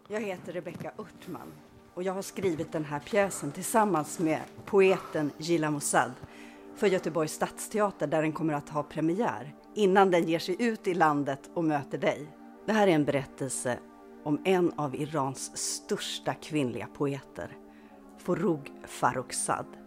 [0.08, 1.52] Jag heter Rebecca Örtman
[1.94, 6.12] och jag har skrivit den här pjäsen tillsammans med poeten Gila Mossad
[6.76, 10.94] för Göteborgs stadsteater där den kommer att ha premiär innan den ger sig ut i
[10.94, 12.26] landet och möter dig.
[12.66, 13.78] Det här är en berättelse
[14.24, 17.56] om en av Irans största kvinnliga poeter,
[18.18, 19.85] Forug Farrokhzad.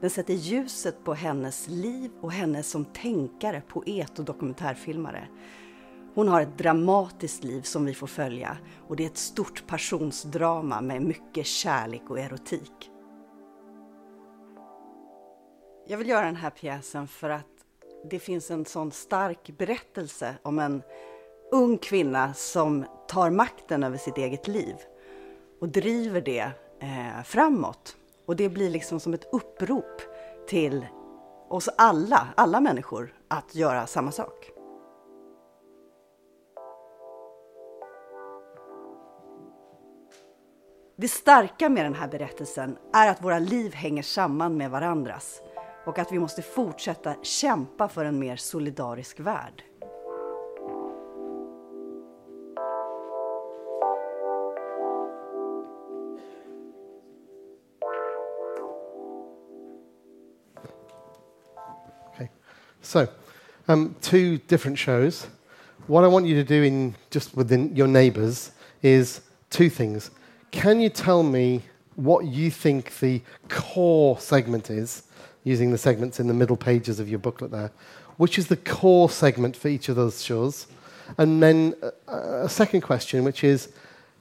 [0.00, 5.28] Den sätter ljuset på hennes liv och henne som tänkare, poet och dokumentärfilmare.
[6.14, 8.56] Hon har ett dramatiskt liv som vi får följa
[8.88, 12.90] och det är ett stort passionsdrama med mycket kärlek och erotik.
[15.86, 17.46] Jag vill göra den här pjäsen för att
[18.10, 20.82] det finns en sån stark berättelse om en
[21.52, 24.74] ung kvinna som tar makten över sitt eget liv
[25.60, 27.96] och driver det eh, framåt.
[28.30, 30.02] Och det blir liksom som ett upprop
[30.48, 30.86] till
[31.48, 34.50] oss alla, alla människor, att göra samma sak.
[40.96, 45.42] Det starka med den här berättelsen är att våra liv hänger samman med varandras
[45.86, 49.64] och att vi måste fortsätta kämpa för en mer solidarisk värld.
[62.82, 63.08] So,
[63.68, 65.26] um, two different shows.
[65.86, 68.52] What I want you to do in just within your neighbours
[68.82, 69.20] is
[69.50, 70.10] two things.
[70.50, 71.62] Can you tell me
[71.96, 75.02] what you think the core segment is,
[75.44, 77.70] using the segments in the middle pages of your booklet there?
[78.16, 80.66] Which is the core segment for each of those shows?
[81.18, 83.68] And then uh, a second question, which is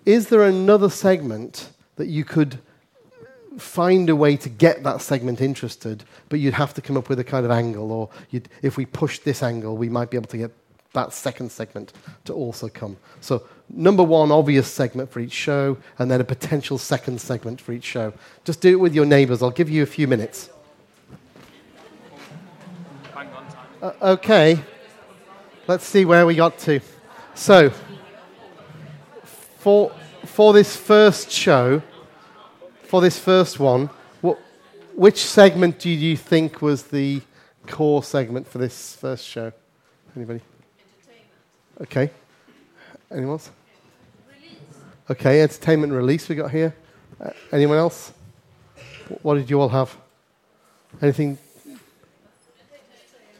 [0.05, 2.59] Is there another segment that you could
[3.57, 7.19] find a way to get that segment interested, but you'd have to come up with
[7.19, 8.09] a kind of angle, or
[8.61, 10.51] if we push this angle, we might be able to get
[10.93, 11.93] that second segment
[12.25, 12.97] to also come.
[13.21, 17.73] So, number one, obvious segment for each show, and then a potential second segment for
[17.73, 18.13] each show.
[18.43, 19.43] Just do it with your neighbours.
[19.43, 20.49] I'll give you a few minutes.
[23.81, 24.59] Uh, okay,
[25.67, 26.81] let's see where we got to.
[27.35, 27.71] So,
[29.59, 29.91] for,
[30.25, 31.81] for this first show,
[32.89, 33.87] for this first one,
[34.21, 34.39] what,
[34.95, 37.21] which segment do you think was the
[37.67, 39.53] core segment for this first show?
[40.15, 40.41] Anybody?
[41.81, 42.09] Okay.
[43.11, 43.51] Anyone else?
[44.27, 44.57] Release.
[45.09, 46.75] Okay, entertainment release we got here.
[47.21, 48.11] Uh, anyone else?
[49.21, 49.95] What did you all have?
[51.01, 51.37] Anything?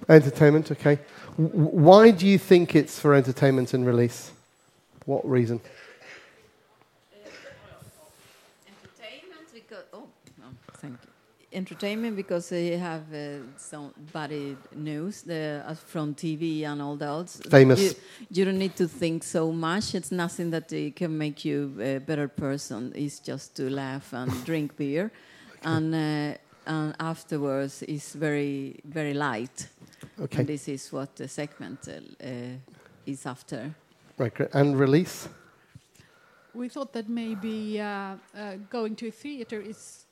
[0.08, 1.00] Entertainment, okay.
[1.38, 4.32] W- why do you think it's for entertainment and release?
[5.06, 5.60] What reason?
[8.66, 10.08] Entertainment because oh
[10.40, 11.10] no, thank you.
[11.52, 17.30] Entertainment because they have uh, somebody news the uh, from TV and all that.
[17.50, 17.80] Famous.
[17.82, 17.96] You,
[18.30, 19.96] you, don't need to think so much.
[19.96, 22.94] It's nothing that uh, can make you a better person.
[22.96, 25.12] It's just to laugh and drink beer,
[25.58, 25.70] okay.
[25.70, 26.38] and uh,
[26.68, 29.68] and afterwards is very very light.
[30.20, 30.40] Okay.
[30.40, 32.30] And this is what the segment uh,
[33.06, 33.74] is after.
[34.18, 34.34] Right.
[34.54, 35.30] And release?
[36.54, 40.06] We thought that maybe uh, uh, going to a theater is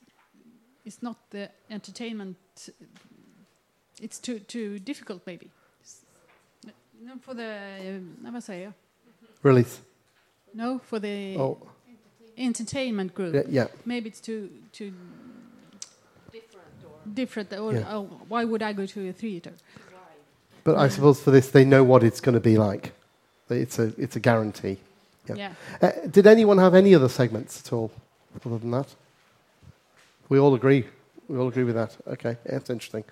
[0.88, 2.36] is not the entertainment.
[4.00, 5.50] It's too too difficult, maybe.
[7.00, 8.72] No, for the uh, vad säger
[9.42, 9.80] Release.
[10.54, 11.56] No, for the oh.
[12.36, 13.34] entertainment group.
[13.34, 13.66] Yeah, yeah.
[13.84, 14.92] Maybe it's too too
[16.32, 16.84] different.
[16.84, 17.96] Or different, or yeah.
[17.96, 19.52] oh, why would I go to a theater?
[20.64, 22.92] But I suppose for this, they know what it's going to be like.
[23.48, 24.76] It's a, it's a guarantee.
[25.26, 25.36] Yeah.
[25.36, 25.52] yeah.
[25.80, 27.90] Uh, did anyone have any other segments at all,
[28.44, 28.94] other than that?
[30.28, 30.86] We all agree.
[31.28, 31.96] We all agree with that.
[32.06, 33.04] Okay, that's interesting.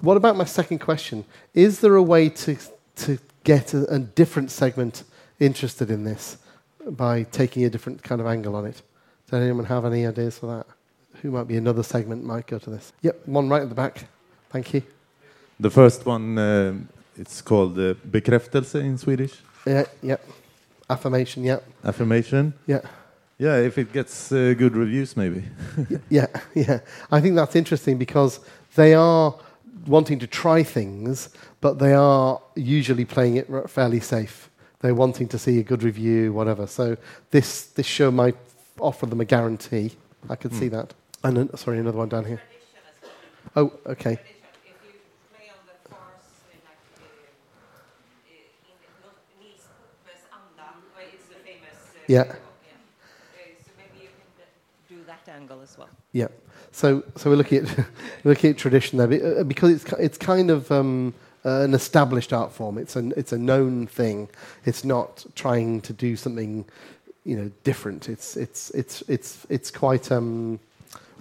[0.00, 1.24] What about my second question?
[1.54, 2.56] Is there a way to
[2.96, 5.04] to get a, a different segment
[5.38, 6.38] interested in this
[6.86, 8.82] by taking a different kind of angle on it?
[9.30, 10.66] Does anyone have any ideas for that?
[11.22, 12.92] Who might be another segment might go to this?
[13.02, 14.06] Yep, one right at the back.
[14.50, 14.82] Thank you.
[15.60, 16.74] The first one, uh,
[17.16, 19.34] it's called uh, bekräftelse in Swedish.
[19.66, 20.16] Yeah, yeah.
[20.90, 21.60] Affirmation, yeah.
[21.84, 22.52] Affirmation?
[22.66, 22.80] Yeah.
[23.42, 25.42] Yeah, if it gets uh, good reviews, maybe.
[26.08, 26.78] yeah, yeah.
[27.10, 28.38] I think that's interesting because
[28.76, 29.34] they are
[29.84, 31.28] wanting to try things,
[31.60, 34.48] but they are usually playing it fairly safe.
[34.78, 36.68] They're wanting to see a good review, whatever.
[36.68, 36.96] So
[37.32, 38.36] this, this show might
[38.78, 39.90] offer them a guarantee.
[40.30, 40.60] I could mm.
[40.60, 40.94] see that.
[41.24, 42.40] And sorry, another one down here.
[43.56, 44.20] Oh, okay.
[52.06, 52.36] Yeah.
[55.62, 55.88] As well.
[56.12, 56.28] Yeah.
[56.72, 57.86] So, so we're looking at
[58.24, 62.52] looking at tradition there uh, because it's it's kind of um, uh, an established art
[62.52, 62.78] form.
[62.78, 64.28] It's an it's a known thing.
[64.64, 66.64] It's not trying to do something,
[67.24, 68.08] you know, different.
[68.08, 70.58] It's it's it's it's it's quite um,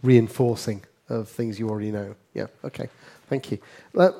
[0.01, 2.15] reinforcing of things you already know.
[2.33, 2.47] Yeah.
[2.63, 2.89] Okay.
[3.27, 3.59] Thank you.
[3.93, 4.13] Let,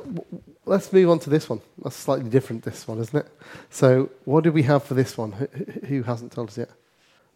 [0.66, 1.62] let's move on to this one.
[1.84, 2.64] That's slightly different.
[2.64, 3.28] This one, isn't it?
[3.70, 5.34] So, what do we have for this one?
[5.34, 5.48] Who,
[5.88, 6.70] who hasn't told us yet?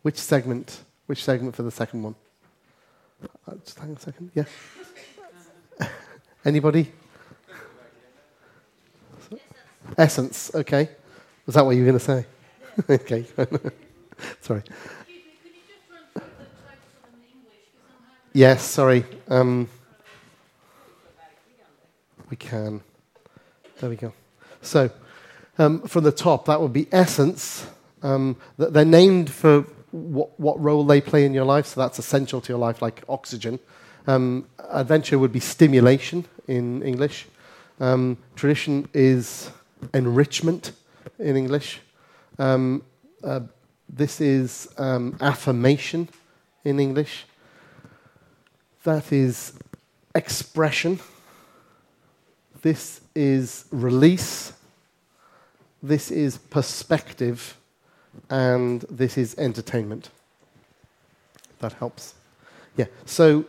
[0.01, 0.83] Which segment?
[1.07, 2.15] Which segment for the second one?
[3.23, 4.31] Uh, just hang on a second.
[4.33, 4.45] Yeah.
[6.43, 6.91] Anybody?
[9.97, 10.51] Essence.
[10.53, 10.89] Okay.
[11.45, 12.25] Was that what you were going to say?
[12.89, 13.25] okay.
[14.41, 14.63] sorry.
[18.33, 18.63] Yes.
[18.63, 19.05] Sorry.
[19.27, 19.69] Um,
[22.29, 22.81] we can.
[23.79, 24.13] There we go.
[24.61, 24.89] So,
[25.57, 27.67] um, from the top, that would be essence.
[28.01, 29.65] Um, they're named for
[29.95, 33.03] what, what role they play in your life, so that's essential to your life, like
[33.07, 33.59] oxygen.
[34.07, 37.27] Um, adventure would be stimulation in English.
[37.79, 39.49] Um, tradition is
[39.93, 40.73] enrichment
[41.19, 41.81] in English.
[42.37, 42.83] Um,
[43.23, 43.41] uh,
[43.87, 46.09] this is um, affirmation
[46.63, 47.25] in English.
[48.83, 49.53] That is
[50.13, 50.99] expression.
[52.61, 54.53] This is release.
[55.81, 57.57] This is perspective.
[58.29, 60.09] And this is entertainment.
[61.59, 62.15] That helps.
[62.77, 62.85] Yeah.
[63.05, 63.45] So,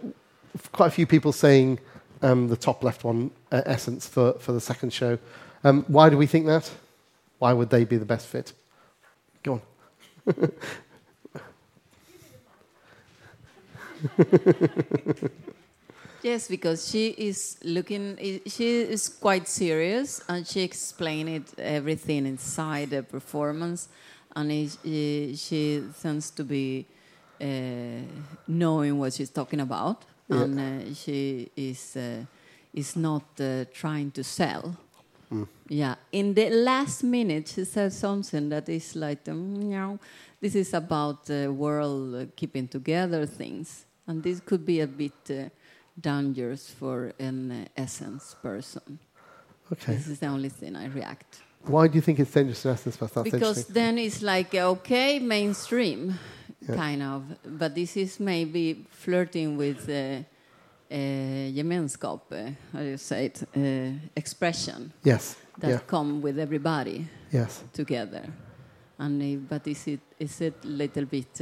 [0.73, 1.79] quite a few people saying
[2.23, 5.19] um, the top left one, uh, Essence, for, for the second show.
[5.64, 6.71] Um, why do we think that?
[7.39, 8.53] Why would they be the best fit?
[9.43, 9.61] Go
[10.27, 10.53] on.
[16.27, 18.19] Yes, because she is looking.
[18.47, 23.89] She is quite serious, and she explained it everything inside the performance,
[24.37, 26.87] and it, she tends to be
[27.41, 27.45] uh,
[28.47, 30.43] knowing what she's talking about, Yeah.
[30.43, 32.24] and uh, she is uh,
[32.74, 34.76] is not uh, trying to sell.
[35.68, 39.99] Yeah, in the last minute, she says something that is like, um, you know,
[40.41, 45.51] this is about the world uh, keeping together things, and this could be a bit
[46.01, 48.99] dangerous for an essence person.
[49.72, 49.95] Okay.
[49.97, 52.97] This is the only thing I react Why do you think it's dangerous to Essence?
[52.97, 56.15] That's because then it's like okay, mainstream,
[56.69, 56.77] Yeah.
[56.77, 57.23] kind of,
[57.59, 59.89] but this is maybe flirting with.
[59.89, 60.23] Uh,
[60.89, 60.95] uh,
[61.53, 65.37] gemenskap, uh, how do you say it, uh, expression Yes.
[65.59, 65.79] that Yeah.
[65.87, 67.63] come with everybody Yes.
[67.73, 68.23] together.
[68.99, 71.41] And uh, but is it is it little bit?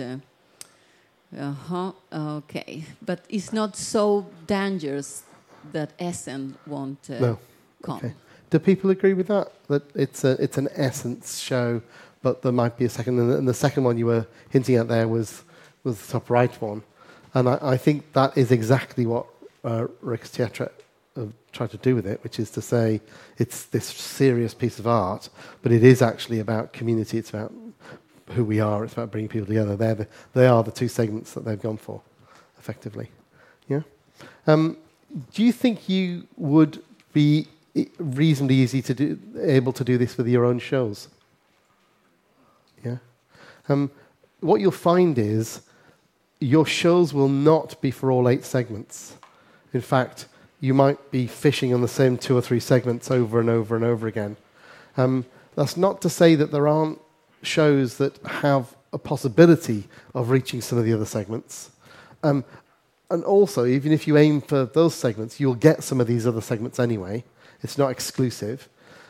[1.38, 1.92] Uh huh.
[2.12, 5.24] Okay, but it's not so dangerous
[5.72, 7.38] that Essen won't uh, No.
[7.82, 7.96] come.
[7.98, 8.14] Okay.
[8.54, 9.50] Do people agree with that?
[9.66, 11.82] That it's a it's an essence show,
[12.22, 13.18] but there might be a second.
[13.18, 15.42] And the, and the second one you were hinting at there was
[15.82, 16.84] was the top right one,
[17.34, 19.26] and I, I think that is exactly what
[19.64, 20.70] uh, Rick's Theatre
[21.50, 23.00] tried to do with it, which is to say
[23.38, 25.30] it's this serious piece of art,
[25.62, 27.18] but it is actually about community.
[27.18, 27.52] It's about
[28.34, 28.84] who we are.
[28.84, 29.74] It's about bringing people together.
[29.74, 32.02] They're the, they are the two segments that they've gone for,
[32.56, 33.10] effectively.
[33.68, 33.82] Yeah.
[34.46, 34.76] Um,
[35.32, 37.48] do you think you would be
[37.98, 41.08] reasonably easy to do, able to do this with your own shows?
[42.84, 42.98] Yeah.
[43.68, 43.90] Um,
[44.40, 45.62] what you'll find is
[46.40, 49.16] your shows will not be for all eight segments.
[49.72, 50.26] In fact,
[50.60, 53.84] you might be fishing on the same two or three segments over and over and
[53.84, 54.36] over again.
[54.96, 55.24] Um,
[55.56, 56.98] that's not to say that there aren't
[57.42, 61.70] shows that have a possibility of reaching some of the other segments.
[62.22, 62.44] Um,
[63.10, 66.40] and also, even if you aim for those segments, you'll get some of these other
[66.40, 67.24] segments anyway.
[67.64, 68.68] It's not exclusive.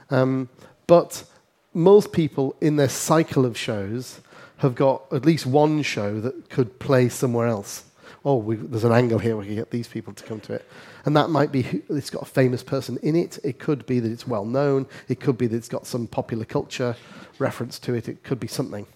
[0.09, 0.49] Um,
[0.87, 1.25] but
[1.75, 4.21] most people in their cycle of shows
[4.59, 7.85] have got at least one show that could play somewhere else.
[8.25, 10.55] Oh, we, there's an angle here, where we can get these people to come to
[10.55, 10.65] it.
[11.05, 13.39] And that might be, who- it's got a famous person in it.
[13.45, 14.87] It could be that it's well known.
[15.09, 16.97] It could be that it's got some popular culture
[17.39, 18.09] reference to it.
[18.09, 18.87] It could be something.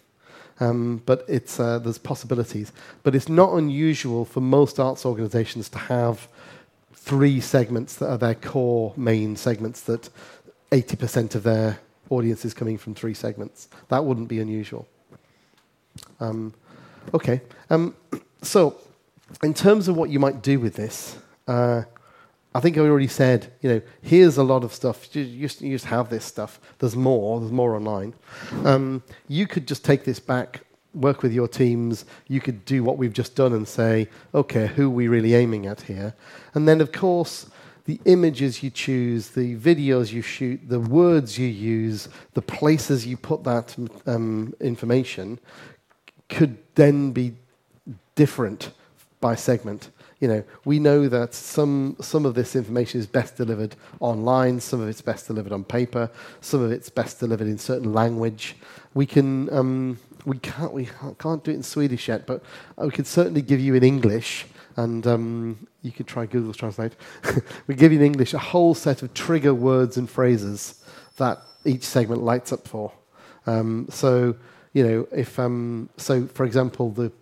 [0.61, 2.73] Um, but it's, uh, there's possibilities.
[3.03, 6.29] But it's not unusual for most arts organizations to have
[7.09, 10.11] three segments that are their core main segments that
[10.71, 11.79] 80% of their
[12.11, 13.69] audience is coming from three segments.
[13.89, 14.87] That wouldn't be unusual.
[16.21, 16.53] Um,
[17.15, 17.41] okay.
[17.71, 17.95] Um,
[18.43, 18.77] so,
[19.43, 21.85] in terms of what you might do with this, uh,
[22.55, 25.15] I think I already said, you know, here's a lot of stuff.
[25.17, 26.61] You just, you just have this stuff.
[26.79, 27.41] There's more.
[27.41, 28.13] There's more online.
[28.65, 30.61] Um, you could just take this back,
[30.95, 32.05] work with your teams.
[32.27, 35.67] You could do what we've just done and say, okay, who are we really aiming
[35.67, 36.15] at here?
[36.55, 37.51] And then, of course,
[37.85, 43.17] the images you choose, the videos you shoot, the words you use, the places you
[43.17, 43.75] put that
[44.07, 45.39] um, information
[46.29, 47.35] could then be
[48.15, 48.73] different
[49.21, 49.91] by segment.
[50.21, 54.81] You know, we know that some some of this information is best delivered online, some
[54.81, 56.11] of it's best delivered on paper,
[56.41, 58.57] some of it's best delivered in certain language.
[58.95, 60.89] We can um, we can't we
[61.19, 62.43] can't do it in Swedish yet, but
[62.77, 64.47] we could certainly give you in English,
[64.77, 66.95] and um, you could try Google Translate.
[67.69, 70.85] we give you in English a whole set of trigger words and phrases
[71.17, 72.93] that each segment lights up for.
[73.47, 74.35] Um, so
[74.73, 77.13] you know, if um, so, for example, the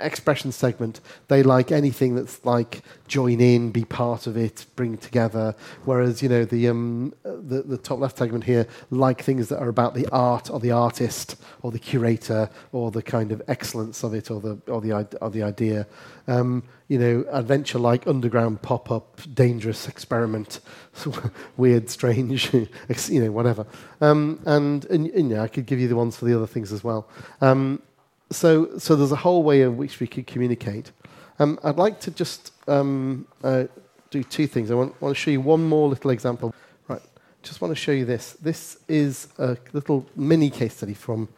[0.00, 5.54] expression segment, they like anything that's like join in, be part of it, bring together.
[5.84, 9.68] Whereas you know the um, the, the top left segment here like things that are
[9.68, 14.14] about the art or the artist or the curator or the kind of excellence of
[14.14, 15.86] it or the or the or the idea.
[16.28, 20.60] Um, you know, adventure like underground pop up, dangerous experiment,
[21.56, 22.52] weird, strange,
[23.08, 23.66] you know, whatever.
[24.00, 26.72] Um, and, and, and yeah, I could give you the ones for the other things
[26.72, 27.08] as well.
[27.40, 27.82] Um,
[28.30, 30.90] so, so there's a whole way in which we could communicate.
[31.38, 33.64] Um, I'd like to just um, uh,
[34.10, 34.70] do two things.
[34.70, 36.54] I want, want to show you one more little example.
[36.88, 37.02] Right,
[37.42, 38.32] just want to show you this.
[38.34, 41.28] This is a little mini case study from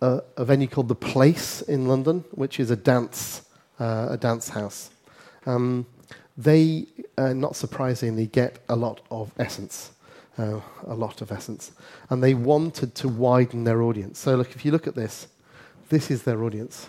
[0.00, 3.42] a, a venue called The Place in London, which is a dance,
[3.80, 4.90] uh, a dance house.
[5.46, 5.86] Um,
[6.36, 9.92] they, uh, not surprisingly, get a lot of essence.
[10.36, 11.72] Uh, a lot of essence.
[12.10, 14.20] And they wanted to widen their audience.
[14.20, 15.26] So, look, if you look at this,
[15.88, 16.88] this is their audience.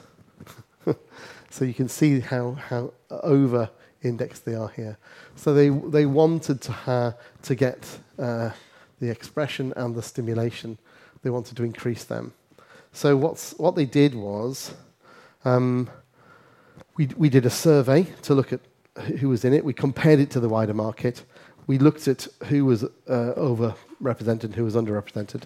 [1.50, 3.70] so you can see how, how over
[4.02, 4.98] indexed they are here.
[5.36, 8.52] So they, they wanted to, ha- to get uh,
[9.00, 10.78] the expression and the stimulation.
[11.22, 12.34] They wanted to increase them.
[12.92, 14.74] So what's, what they did was
[15.46, 15.90] um,
[16.98, 18.62] we, we did a survey to look at
[19.20, 19.64] who was in it.
[19.64, 21.24] We compared it to the wider market.
[21.70, 22.88] We looked at who was uh,
[23.38, 25.44] overrepresented who was underrepresented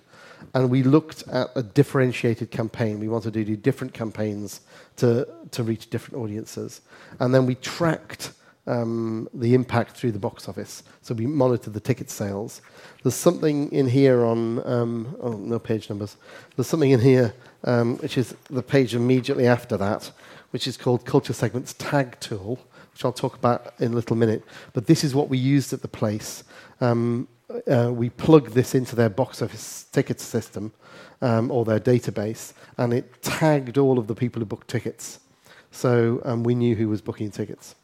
[0.53, 3.01] and we looked at a differentiated campaign.
[3.01, 4.61] We wanted to do different campaigns
[4.95, 6.79] to, to reach different audiences.
[7.19, 8.31] And then we tracked
[8.67, 10.83] um, the impact through the box office.
[11.01, 12.61] So we monitored the ticket sales.
[13.03, 16.15] There's something in here on, um, oh, no page numbers.
[16.55, 17.33] There's something in here,
[17.65, 20.09] um, which is the page immediately after that,
[20.51, 22.59] which is called Culture Segments Tag Tool,
[22.93, 24.43] which I'll talk about in a little minute.
[24.73, 26.43] But this is what we used at the place.
[26.79, 27.27] Um,
[27.67, 30.71] uh, we plug this into their box office ticket system
[31.21, 35.19] um, or their database, and it tagged all of the people who booked tickets.
[35.71, 37.75] So um, we knew who was booking tickets.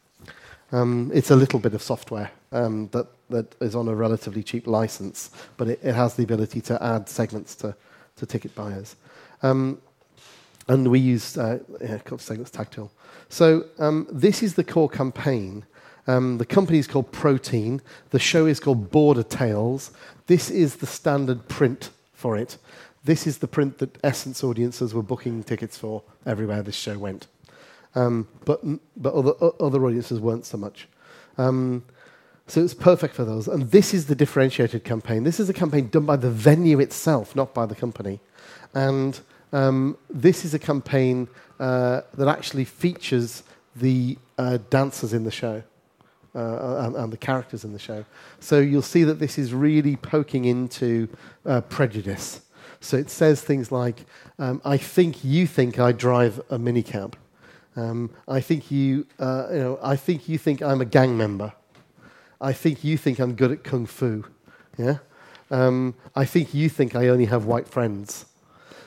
[0.72, 4.66] Um, it's a little bit of software um, that, that is on a relatively cheap
[4.66, 7.74] license, but it, it has the ability to add segments to,
[8.16, 8.94] to ticket buyers.
[9.42, 9.80] Um,
[10.68, 12.90] and we use uh, yeah, segments tool.
[13.28, 15.64] So um, this is the core campaign
[16.10, 17.80] um, the company is called Protein.
[18.10, 19.92] The show is called Border Tales.
[20.26, 22.58] This is the standard print for it.
[23.04, 27.28] This is the print that Essence audiences were booking tickets for everywhere this show went.
[27.94, 28.60] Um, but
[28.96, 30.88] but other, other audiences weren't so much.
[31.38, 31.84] Um,
[32.46, 33.46] so it's perfect for those.
[33.46, 35.22] And this is the differentiated campaign.
[35.22, 38.18] This is a campaign done by the venue itself, not by the company.
[38.74, 39.20] And
[39.52, 41.28] um, this is a campaign
[41.58, 43.42] uh, that actually features
[43.76, 45.62] the uh, dancers in the show
[46.34, 48.04] uh, and, and, the characters in the show.
[48.38, 51.08] So you'll see that this is really poking into
[51.44, 52.42] uh, prejudice.
[52.80, 54.06] So it says things like,
[54.38, 57.14] um, "I think you think I drive a minicab.
[57.76, 61.52] Um, I think you, uh, you know, I think you think I'm a gang member.
[62.40, 64.24] I think you think I'm good at kung fu.
[64.78, 64.98] Yeah,
[65.50, 68.24] um, I think you think I only have white friends."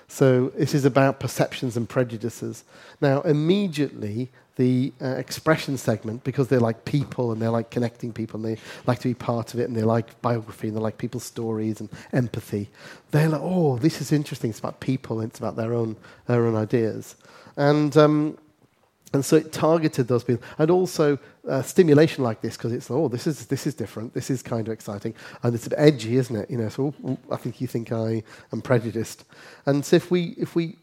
[0.07, 2.63] So this is about perceptions and prejudices.
[3.01, 8.37] Now, immediately, the uh, expression segment because they're like people and they're like connecting people
[8.45, 10.97] and they like to be part of it and they like biography and they like
[10.97, 12.69] people's stories and empathy.
[13.11, 14.51] They're like, oh, this is interesting.
[14.51, 15.95] It's about people and it's about their own
[16.27, 17.15] their own ideas,
[17.57, 18.37] and um,
[19.13, 23.07] and so it targeted those people and also uh, stimulation like this because it's oh
[23.07, 24.13] this is this is different.
[24.13, 26.49] This is kind of exciting and it's a bit edgy, isn't it?
[26.49, 26.93] You know, so
[27.31, 29.25] I think you think I am prejudiced,
[29.65, 30.77] and so if we if we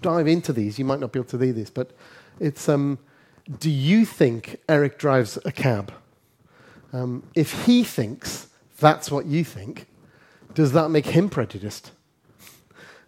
[0.00, 1.92] dive into these, you might not be able to do this, but
[2.40, 2.98] it's um,
[3.60, 5.92] do you think Eric drives a cab?
[6.92, 8.48] Um, if he thinks
[8.78, 9.86] that's what you think,
[10.54, 11.90] does that make him prejudiced?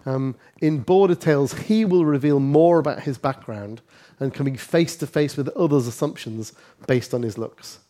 [0.05, 3.83] Um, in Border Tales, he will reveal more about his background
[4.19, 6.53] and coming face to face with others' assumptions
[6.87, 7.81] based on his looks.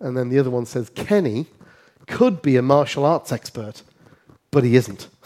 [0.00, 1.46] And then the other one says Kenny
[2.06, 3.82] could be a martial arts expert,
[4.50, 5.08] but he isn't.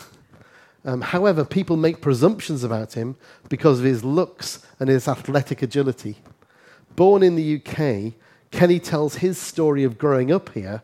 [0.85, 3.15] Um, however, people make presumptions about him
[3.49, 6.17] because of his looks and his athletic agility.
[6.97, 8.15] Born in the UK,
[8.51, 10.83] Kenny tells his story of growing up here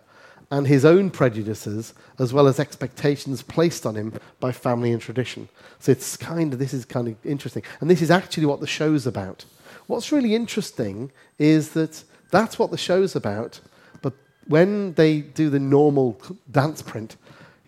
[0.50, 5.48] and his own prejudices, as well as expectations placed on him by family and tradition.
[5.78, 8.66] So it's kind of this is kind of interesting, and this is actually what the
[8.66, 9.44] show's about.
[9.86, 13.60] what's really interesting is that that's what the show's about,
[14.02, 14.12] but
[14.46, 16.20] when they do the normal
[16.50, 17.16] dance print,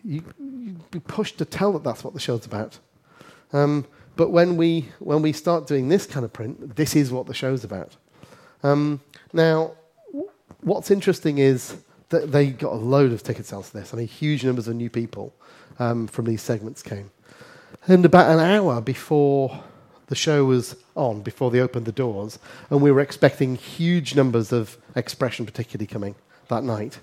[0.05, 2.79] you, you'd be pushed to tell that that's what the show's about.
[3.53, 7.27] Um, but when we, when we start doing this kind of print, this is what
[7.27, 7.97] the show's about.
[8.63, 9.01] Um,
[9.33, 9.73] now,
[10.61, 11.77] what's interesting is
[12.11, 13.95] they got a load of ticket sales for this.
[13.95, 15.33] I mean, huge numbers of new people
[15.79, 17.11] um, from these segments came.
[17.87, 19.63] And about an hour before
[20.09, 22.39] the show was on, before they opened the doors,
[22.69, 26.17] and we were expecting huge numbers of expression, particularly coming
[26.49, 26.99] that night.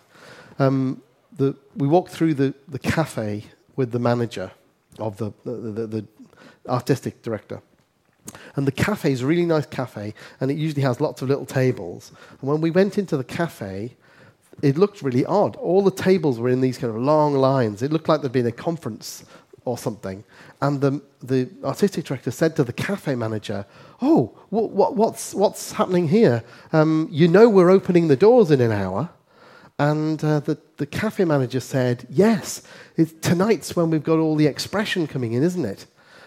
[0.60, 1.02] Um,
[1.36, 3.46] the, we walked through the, the cafe
[3.78, 4.52] with the manager
[5.00, 6.06] of the, the, the, the
[6.68, 7.62] artistic director.
[8.56, 11.46] And the cafe is a really nice cafe, and it usually has lots of little
[11.46, 12.12] tables.
[12.42, 13.96] And when we went into the cafe,
[14.62, 15.56] it looked really odd.
[15.58, 17.82] All the tables were in these kind of long lines.
[17.82, 19.24] It looked like there'd been a conference
[19.66, 20.24] or something.
[20.62, 23.66] And the, the artistic director said to the cafe manager,
[24.02, 26.44] Oh, wh- wh- what's, what's happening here?
[26.72, 29.10] Um, you know we're opening the doors in an hour.
[29.78, 32.64] And uh, the, the cafe manager said, Yes,
[32.96, 35.86] it's, tonight's when we've got all the expression coming in, isn't it?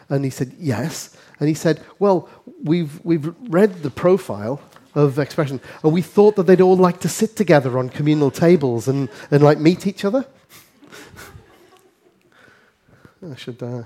[0.08, 1.16] And he said, Yes.
[1.40, 2.28] And he said, Well,
[2.62, 4.60] we've, we've read the profile
[4.94, 8.88] of expression, and we thought that they'd all like to sit together on communal tables
[8.88, 10.26] and, and like meet each other.
[13.30, 13.62] I should.
[13.62, 13.84] Uh,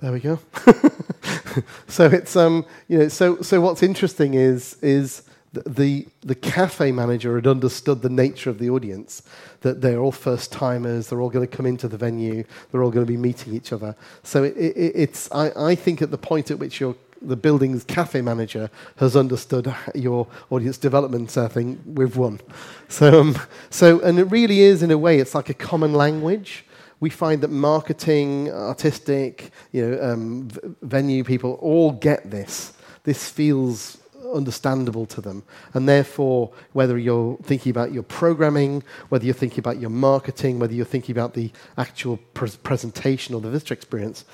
[0.00, 0.38] there we go.
[1.86, 5.22] so it's um, you know, so so what's interesting is is
[5.52, 9.22] the the cafe manager had understood the nature of the audience
[9.60, 12.90] that they're all first timers they're all going to come into the venue they're all
[12.90, 16.18] going to be meeting each other so it, it, it's I, I think at the
[16.18, 21.80] point at which your the building's cafe manager has understood your audience development uh, thing
[21.86, 22.40] we've won
[22.88, 23.38] so um,
[23.70, 26.64] so and it really is in a way it's like a common language
[27.00, 32.72] we find that marketing, artistic, you know, um, v- venue people all get this.
[33.04, 33.98] This feels
[34.34, 35.42] understandable to them.
[35.74, 40.74] And therefore, whether you're thinking about your programming, whether you're thinking about your marketing, whether
[40.74, 44.24] you're thinking about the actual pres presentation or the visitor experience,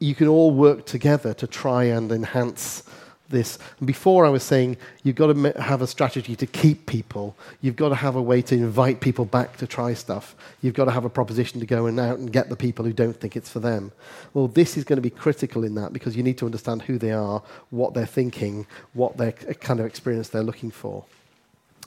[0.00, 2.82] you can all work together to try and enhance
[3.28, 3.58] this.
[3.78, 7.36] And before I was saying you've got to have a strategy to keep people.
[7.60, 10.34] You've got to have a way to invite people back to try stuff.
[10.62, 12.92] You've got to have a proposition to go and out and get the people who
[12.92, 13.92] don't think it's for them.
[14.34, 16.98] Well, this is going to be critical in that because you need to understand who
[16.98, 21.04] they are, what they're thinking, what their kind of experience they're looking for.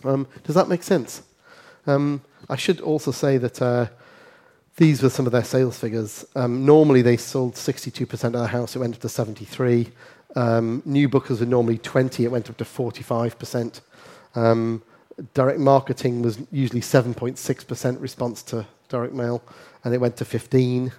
[0.04, 1.24] Um, does that make sense?
[1.88, 3.62] Um, I should also say that.
[3.62, 3.88] Uh,
[4.78, 6.26] these were some of their sales figures.
[6.36, 8.76] Um, normally, they sold 62% of the house.
[8.76, 9.92] It went up to 73.
[10.36, 12.24] Um, new bookers were normally 20.
[12.24, 13.82] It went up to 45%.
[14.36, 14.82] Um,
[15.34, 19.44] direct marketing was usually 7.6% response to direct mail,
[19.84, 20.92] and it went to 15.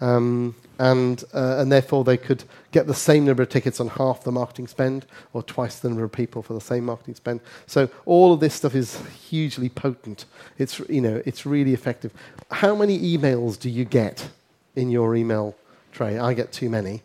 [0.00, 4.24] Um, and, uh, and therefore, they could get the same number of tickets on half
[4.24, 5.04] the marketing spend,
[5.34, 7.40] or twice the number of people for the same marketing spend.
[7.66, 10.24] So all of this stuff is hugely potent.
[10.56, 12.14] It's you know it's really effective.
[12.50, 14.30] How many emails do you get
[14.74, 15.54] in your email
[15.92, 16.18] tray?
[16.18, 17.02] I get too many.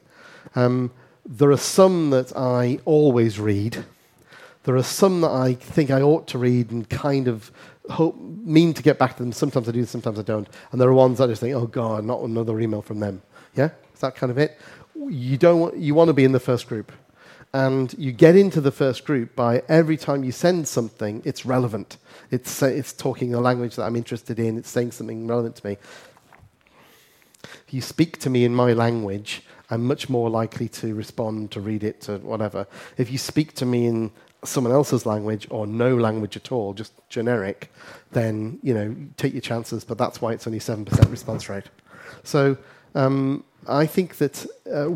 [0.55, 0.89] Um,
[1.25, 3.83] there are some that I always read.
[4.63, 7.51] There are some that I think I ought to read and kind of
[7.89, 9.33] hope, mean to get back to them.
[9.33, 10.47] Sometimes I do, sometimes I don't.
[10.71, 13.21] And there are ones I just think, oh God, not another email from them.
[13.55, 14.57] Yeah, is that kind of it?
[14.95, 16.91] You don't want, you want to be in the first group,
[17.53, 21.97] and you get into the first group by every time you send something, it's relevant.
[22.31, 24.57] It's uh, it's talking a language that I'm interested in.
[24.57, 25.77] It's saying something relevant to me.
[27.43, 31.61] If you speak to me in my language, I'm much more likely to respond, to
[31.61, 32.67] read it, to whatever.
[32.97, 34.11] If you speak to me in
[34.43, 37.71] someone else's language or no language at all, just generic,
[38.11, 39.83] then you know take your chances.
[39.83, 41.65] But that's why it's only seven percent response rate.
[42.23, 42.57] So
[42.95, 44.89] um, I think that uh,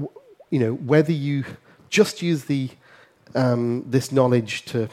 [0.50, 1.44] you know whether you
[1.90, 2.70] just use the
[3.36, 4.90] um, this knowledge to,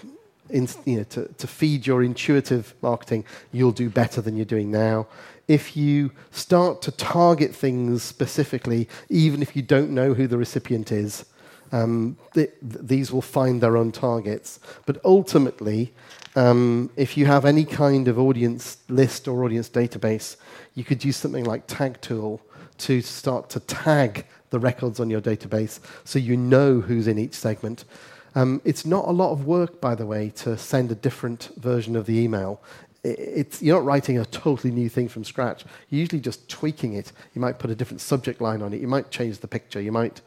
[0.51, 4.71] in, you know, to to feed your intuitive marketing, you'll do better than you're doing
[4.71, 5.07] now.
[5.49, 10.91] If you start to target things specifically, even if you don't know who the recipient
[10.91, 11.25] is,
[11.71, 14.59] um, th- th- these will find their own targets.
[14.87, 15.95] But ultimately,
[16.35, 20.37] um, if you have any kind of audience list or audience database,
[20.75, 22.41] you could use something like Tag Tool
[22.79, 27.35] to start to tag the records on your database so you know who's in each
[27.35, 27.85] segment.
[28.35, 31.97] Um, it's not a lot of work, by the way, to send a different version
[31.97, 32.61] of the email.
[33.03, 35.65] It's, you're not writing a totally new thing from scratch.
[35.89, 37.13] You're usually just tweaking it.
[37.35, 38.81] You might put a different subject line on it.
[38.81, 39.81] You might change the picture.
[39.81, 40.21] You might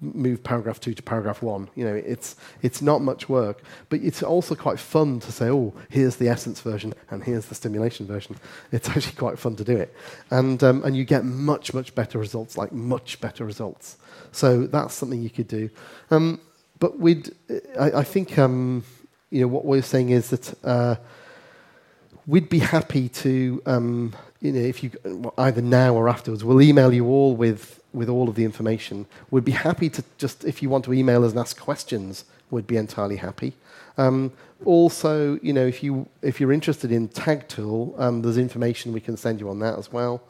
[0.00, 1.68] move paragraph two to paragraph one.
[1.74, 5.74] You know, it's it's not much work, but it's also quite fun to say, oh,
[5.88, 8.36] here's the essence version and here's the stimulation version.
[8.72, 9.94] It's actually quite fun to do it,
[10.30, 13.96] and um, and you get much much better results, like much better results.
[14.32, 15.70] So that's something you could do.
[16.10, 16.40] Um,
[16.78, 17.30] but we'd,
[17.78, 18.84] I, I think, um,
[19.30, 20.96] you know, what we're saying is that uh,
[22.26, 24.90] we'd be happy to, um, you know, if you
[25.38, 29.06] either now or afterwards, we'll email you all with with all of the information.
[29.30, 32.66] We'd be happy to just, if you want to email us and ask questions, we'd
[32.66, 33.54] be entirely happy.
[33.96, 34.32] Um,
[34.64, 39.00] also, you know, if you if you're interested in Tag Tool, um, there's information we
[39.00, 40.22] can send you on that as well.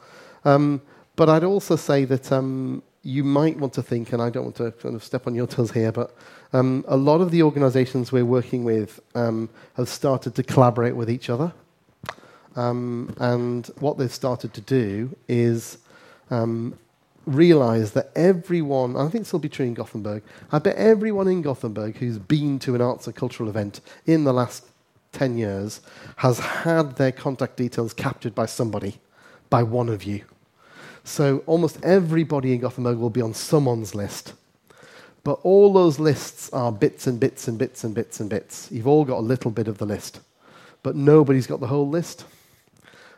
[0.43, 0.81] Um,
[1.15, 4.55] but I'd also say that um, you might want to think, and I don't want
[4.57, 6.15] to kind of step on your toes here, but
[6.53, 11.09] um, a lot of the organizations we're working with um, have started to collaborate with
[11.09, 11.53] each other.
[12.55, 15.77] And what they've started to do is
[16.31, 16.77] um,
[17.25, 21.41] realize that everyone, I think this will be true in Gothenburg, I bet everyone in
[21.41, 24.65] Gothenburg who's been to an arts or cultural event in the last
[25.13, 25.81] 10 years
[26.17, 28.99] has had their contact details captured by somebody,
[29.49, 30.23] by one of you.
[31.03, 34.33] So almost everybody in Gothenburg will be on someone's list.
[35.23, 38.69] But all those lists are bits and bits and bits and bits and bits.
[38.71, 40.19] You've all got a little bit of the list.
[40.83, 42.25] But nobody's got the whole list.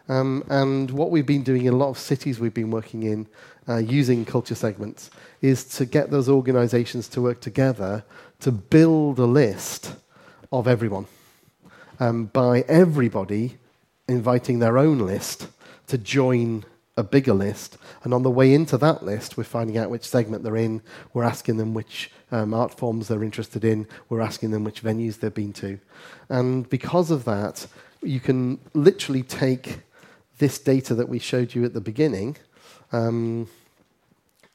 [0.09, 3.27] Um, and what we've been doing in a lot of cities we've been working in
[3.67, 8.05] uh, using culture segments is to get those organizations to work together
[8.39, 9.95] to build a list
[10.51, 11.05] of everyone
[11.99, 13.57] um, by everybody
[14.07, 15.47] inviting their own list
[15.87, 16.63] to join
[16.95, 17.77] a bigger list.
[18.03, 20.81] And on the way into that list, we're finding out which segment they're in.
[21.13, 23.87] We're asking them which um, art forms they're interested in.
[24.09, 25.79] We're asking them which venues they've been to.
[26.29, 27.67] And because of that,
[28.01, 29.79] you can literally take
[30.37, 32.37] this data that we showed you at the beginning.
[32.91, 33.49] Um,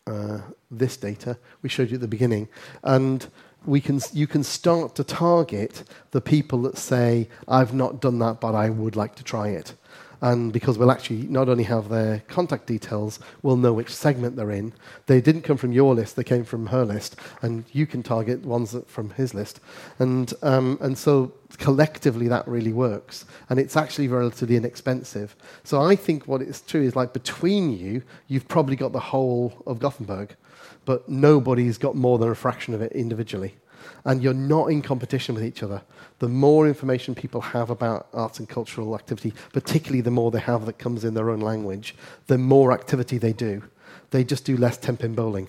[0.06, 2.48] uh, this data we showed you at the beginning,
[2.82, 3.28] and
[3.64, 8.40] we can, you can start to target the people that say, I've not done that,
[8.40, 9.74] but I would like to try it
[10.22, 14.52] and because we'll actually not only have their contact details, we'll know which segment they're
[14.52, 14.72] in.
[15.06, 18.44] They didn't come from your list; they came from her list, and you can target
[18.46, 19.60] ones from his list,
[19.98, 25.36] and um, and so collectively that really works, and it's actually relatively inexpensive.
[25.64, 29.62] So I think what is true is like between you, you've probably got the whole
[29.66, 30.36] of Gothenburg,
[30.84, 33.56] but nobody's got more than a fraction of it individually
[34.04, 35.82] and you're not in competition with each other.
[36.18, 40.66] The more information people have about arts and cultural activity, particularly the more they have
[40.66, 41.94] that comes in their own language,
[42.26, 43.62] the more activity they do.
[44.10, 45.48] They just do less ten-pin bowling.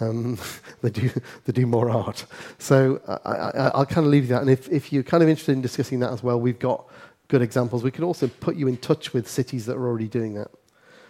[0.00, 0.38] Um,
[0.82, 1.10] they do
[1.44, 2.26] they do more art.
[2.58, 4.42] So I, will kind of leave you that.
[4.42, 6.86] And if, if you're kind of interested in discussing that as well, we've got
[7.28, 7.82] good examples.
[7.82, 10.50] We can also put you in touch with cities that are already doing that.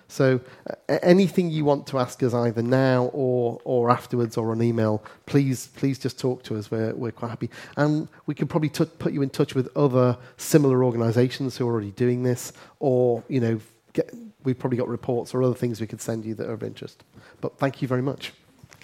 [0.08, 4.62] So uh, anything you want to ask us either now or, or afterwards or on
[4.62, 6.70] email, please please just talk to us.
[6.70, 7.50] We're, we're quite happy.
[7.76, 11.72] And we can probably t- put you in touch with other similar organisations who are
[11.72, 13.60] already doing this or, you know,
[13.92, 14.12] get,
[14.44, 17.02] we've probably got reports or other things we could send you that are of interest.
[17.40, 18.32] But thank you very much.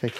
[0.02, 0.12] Okay.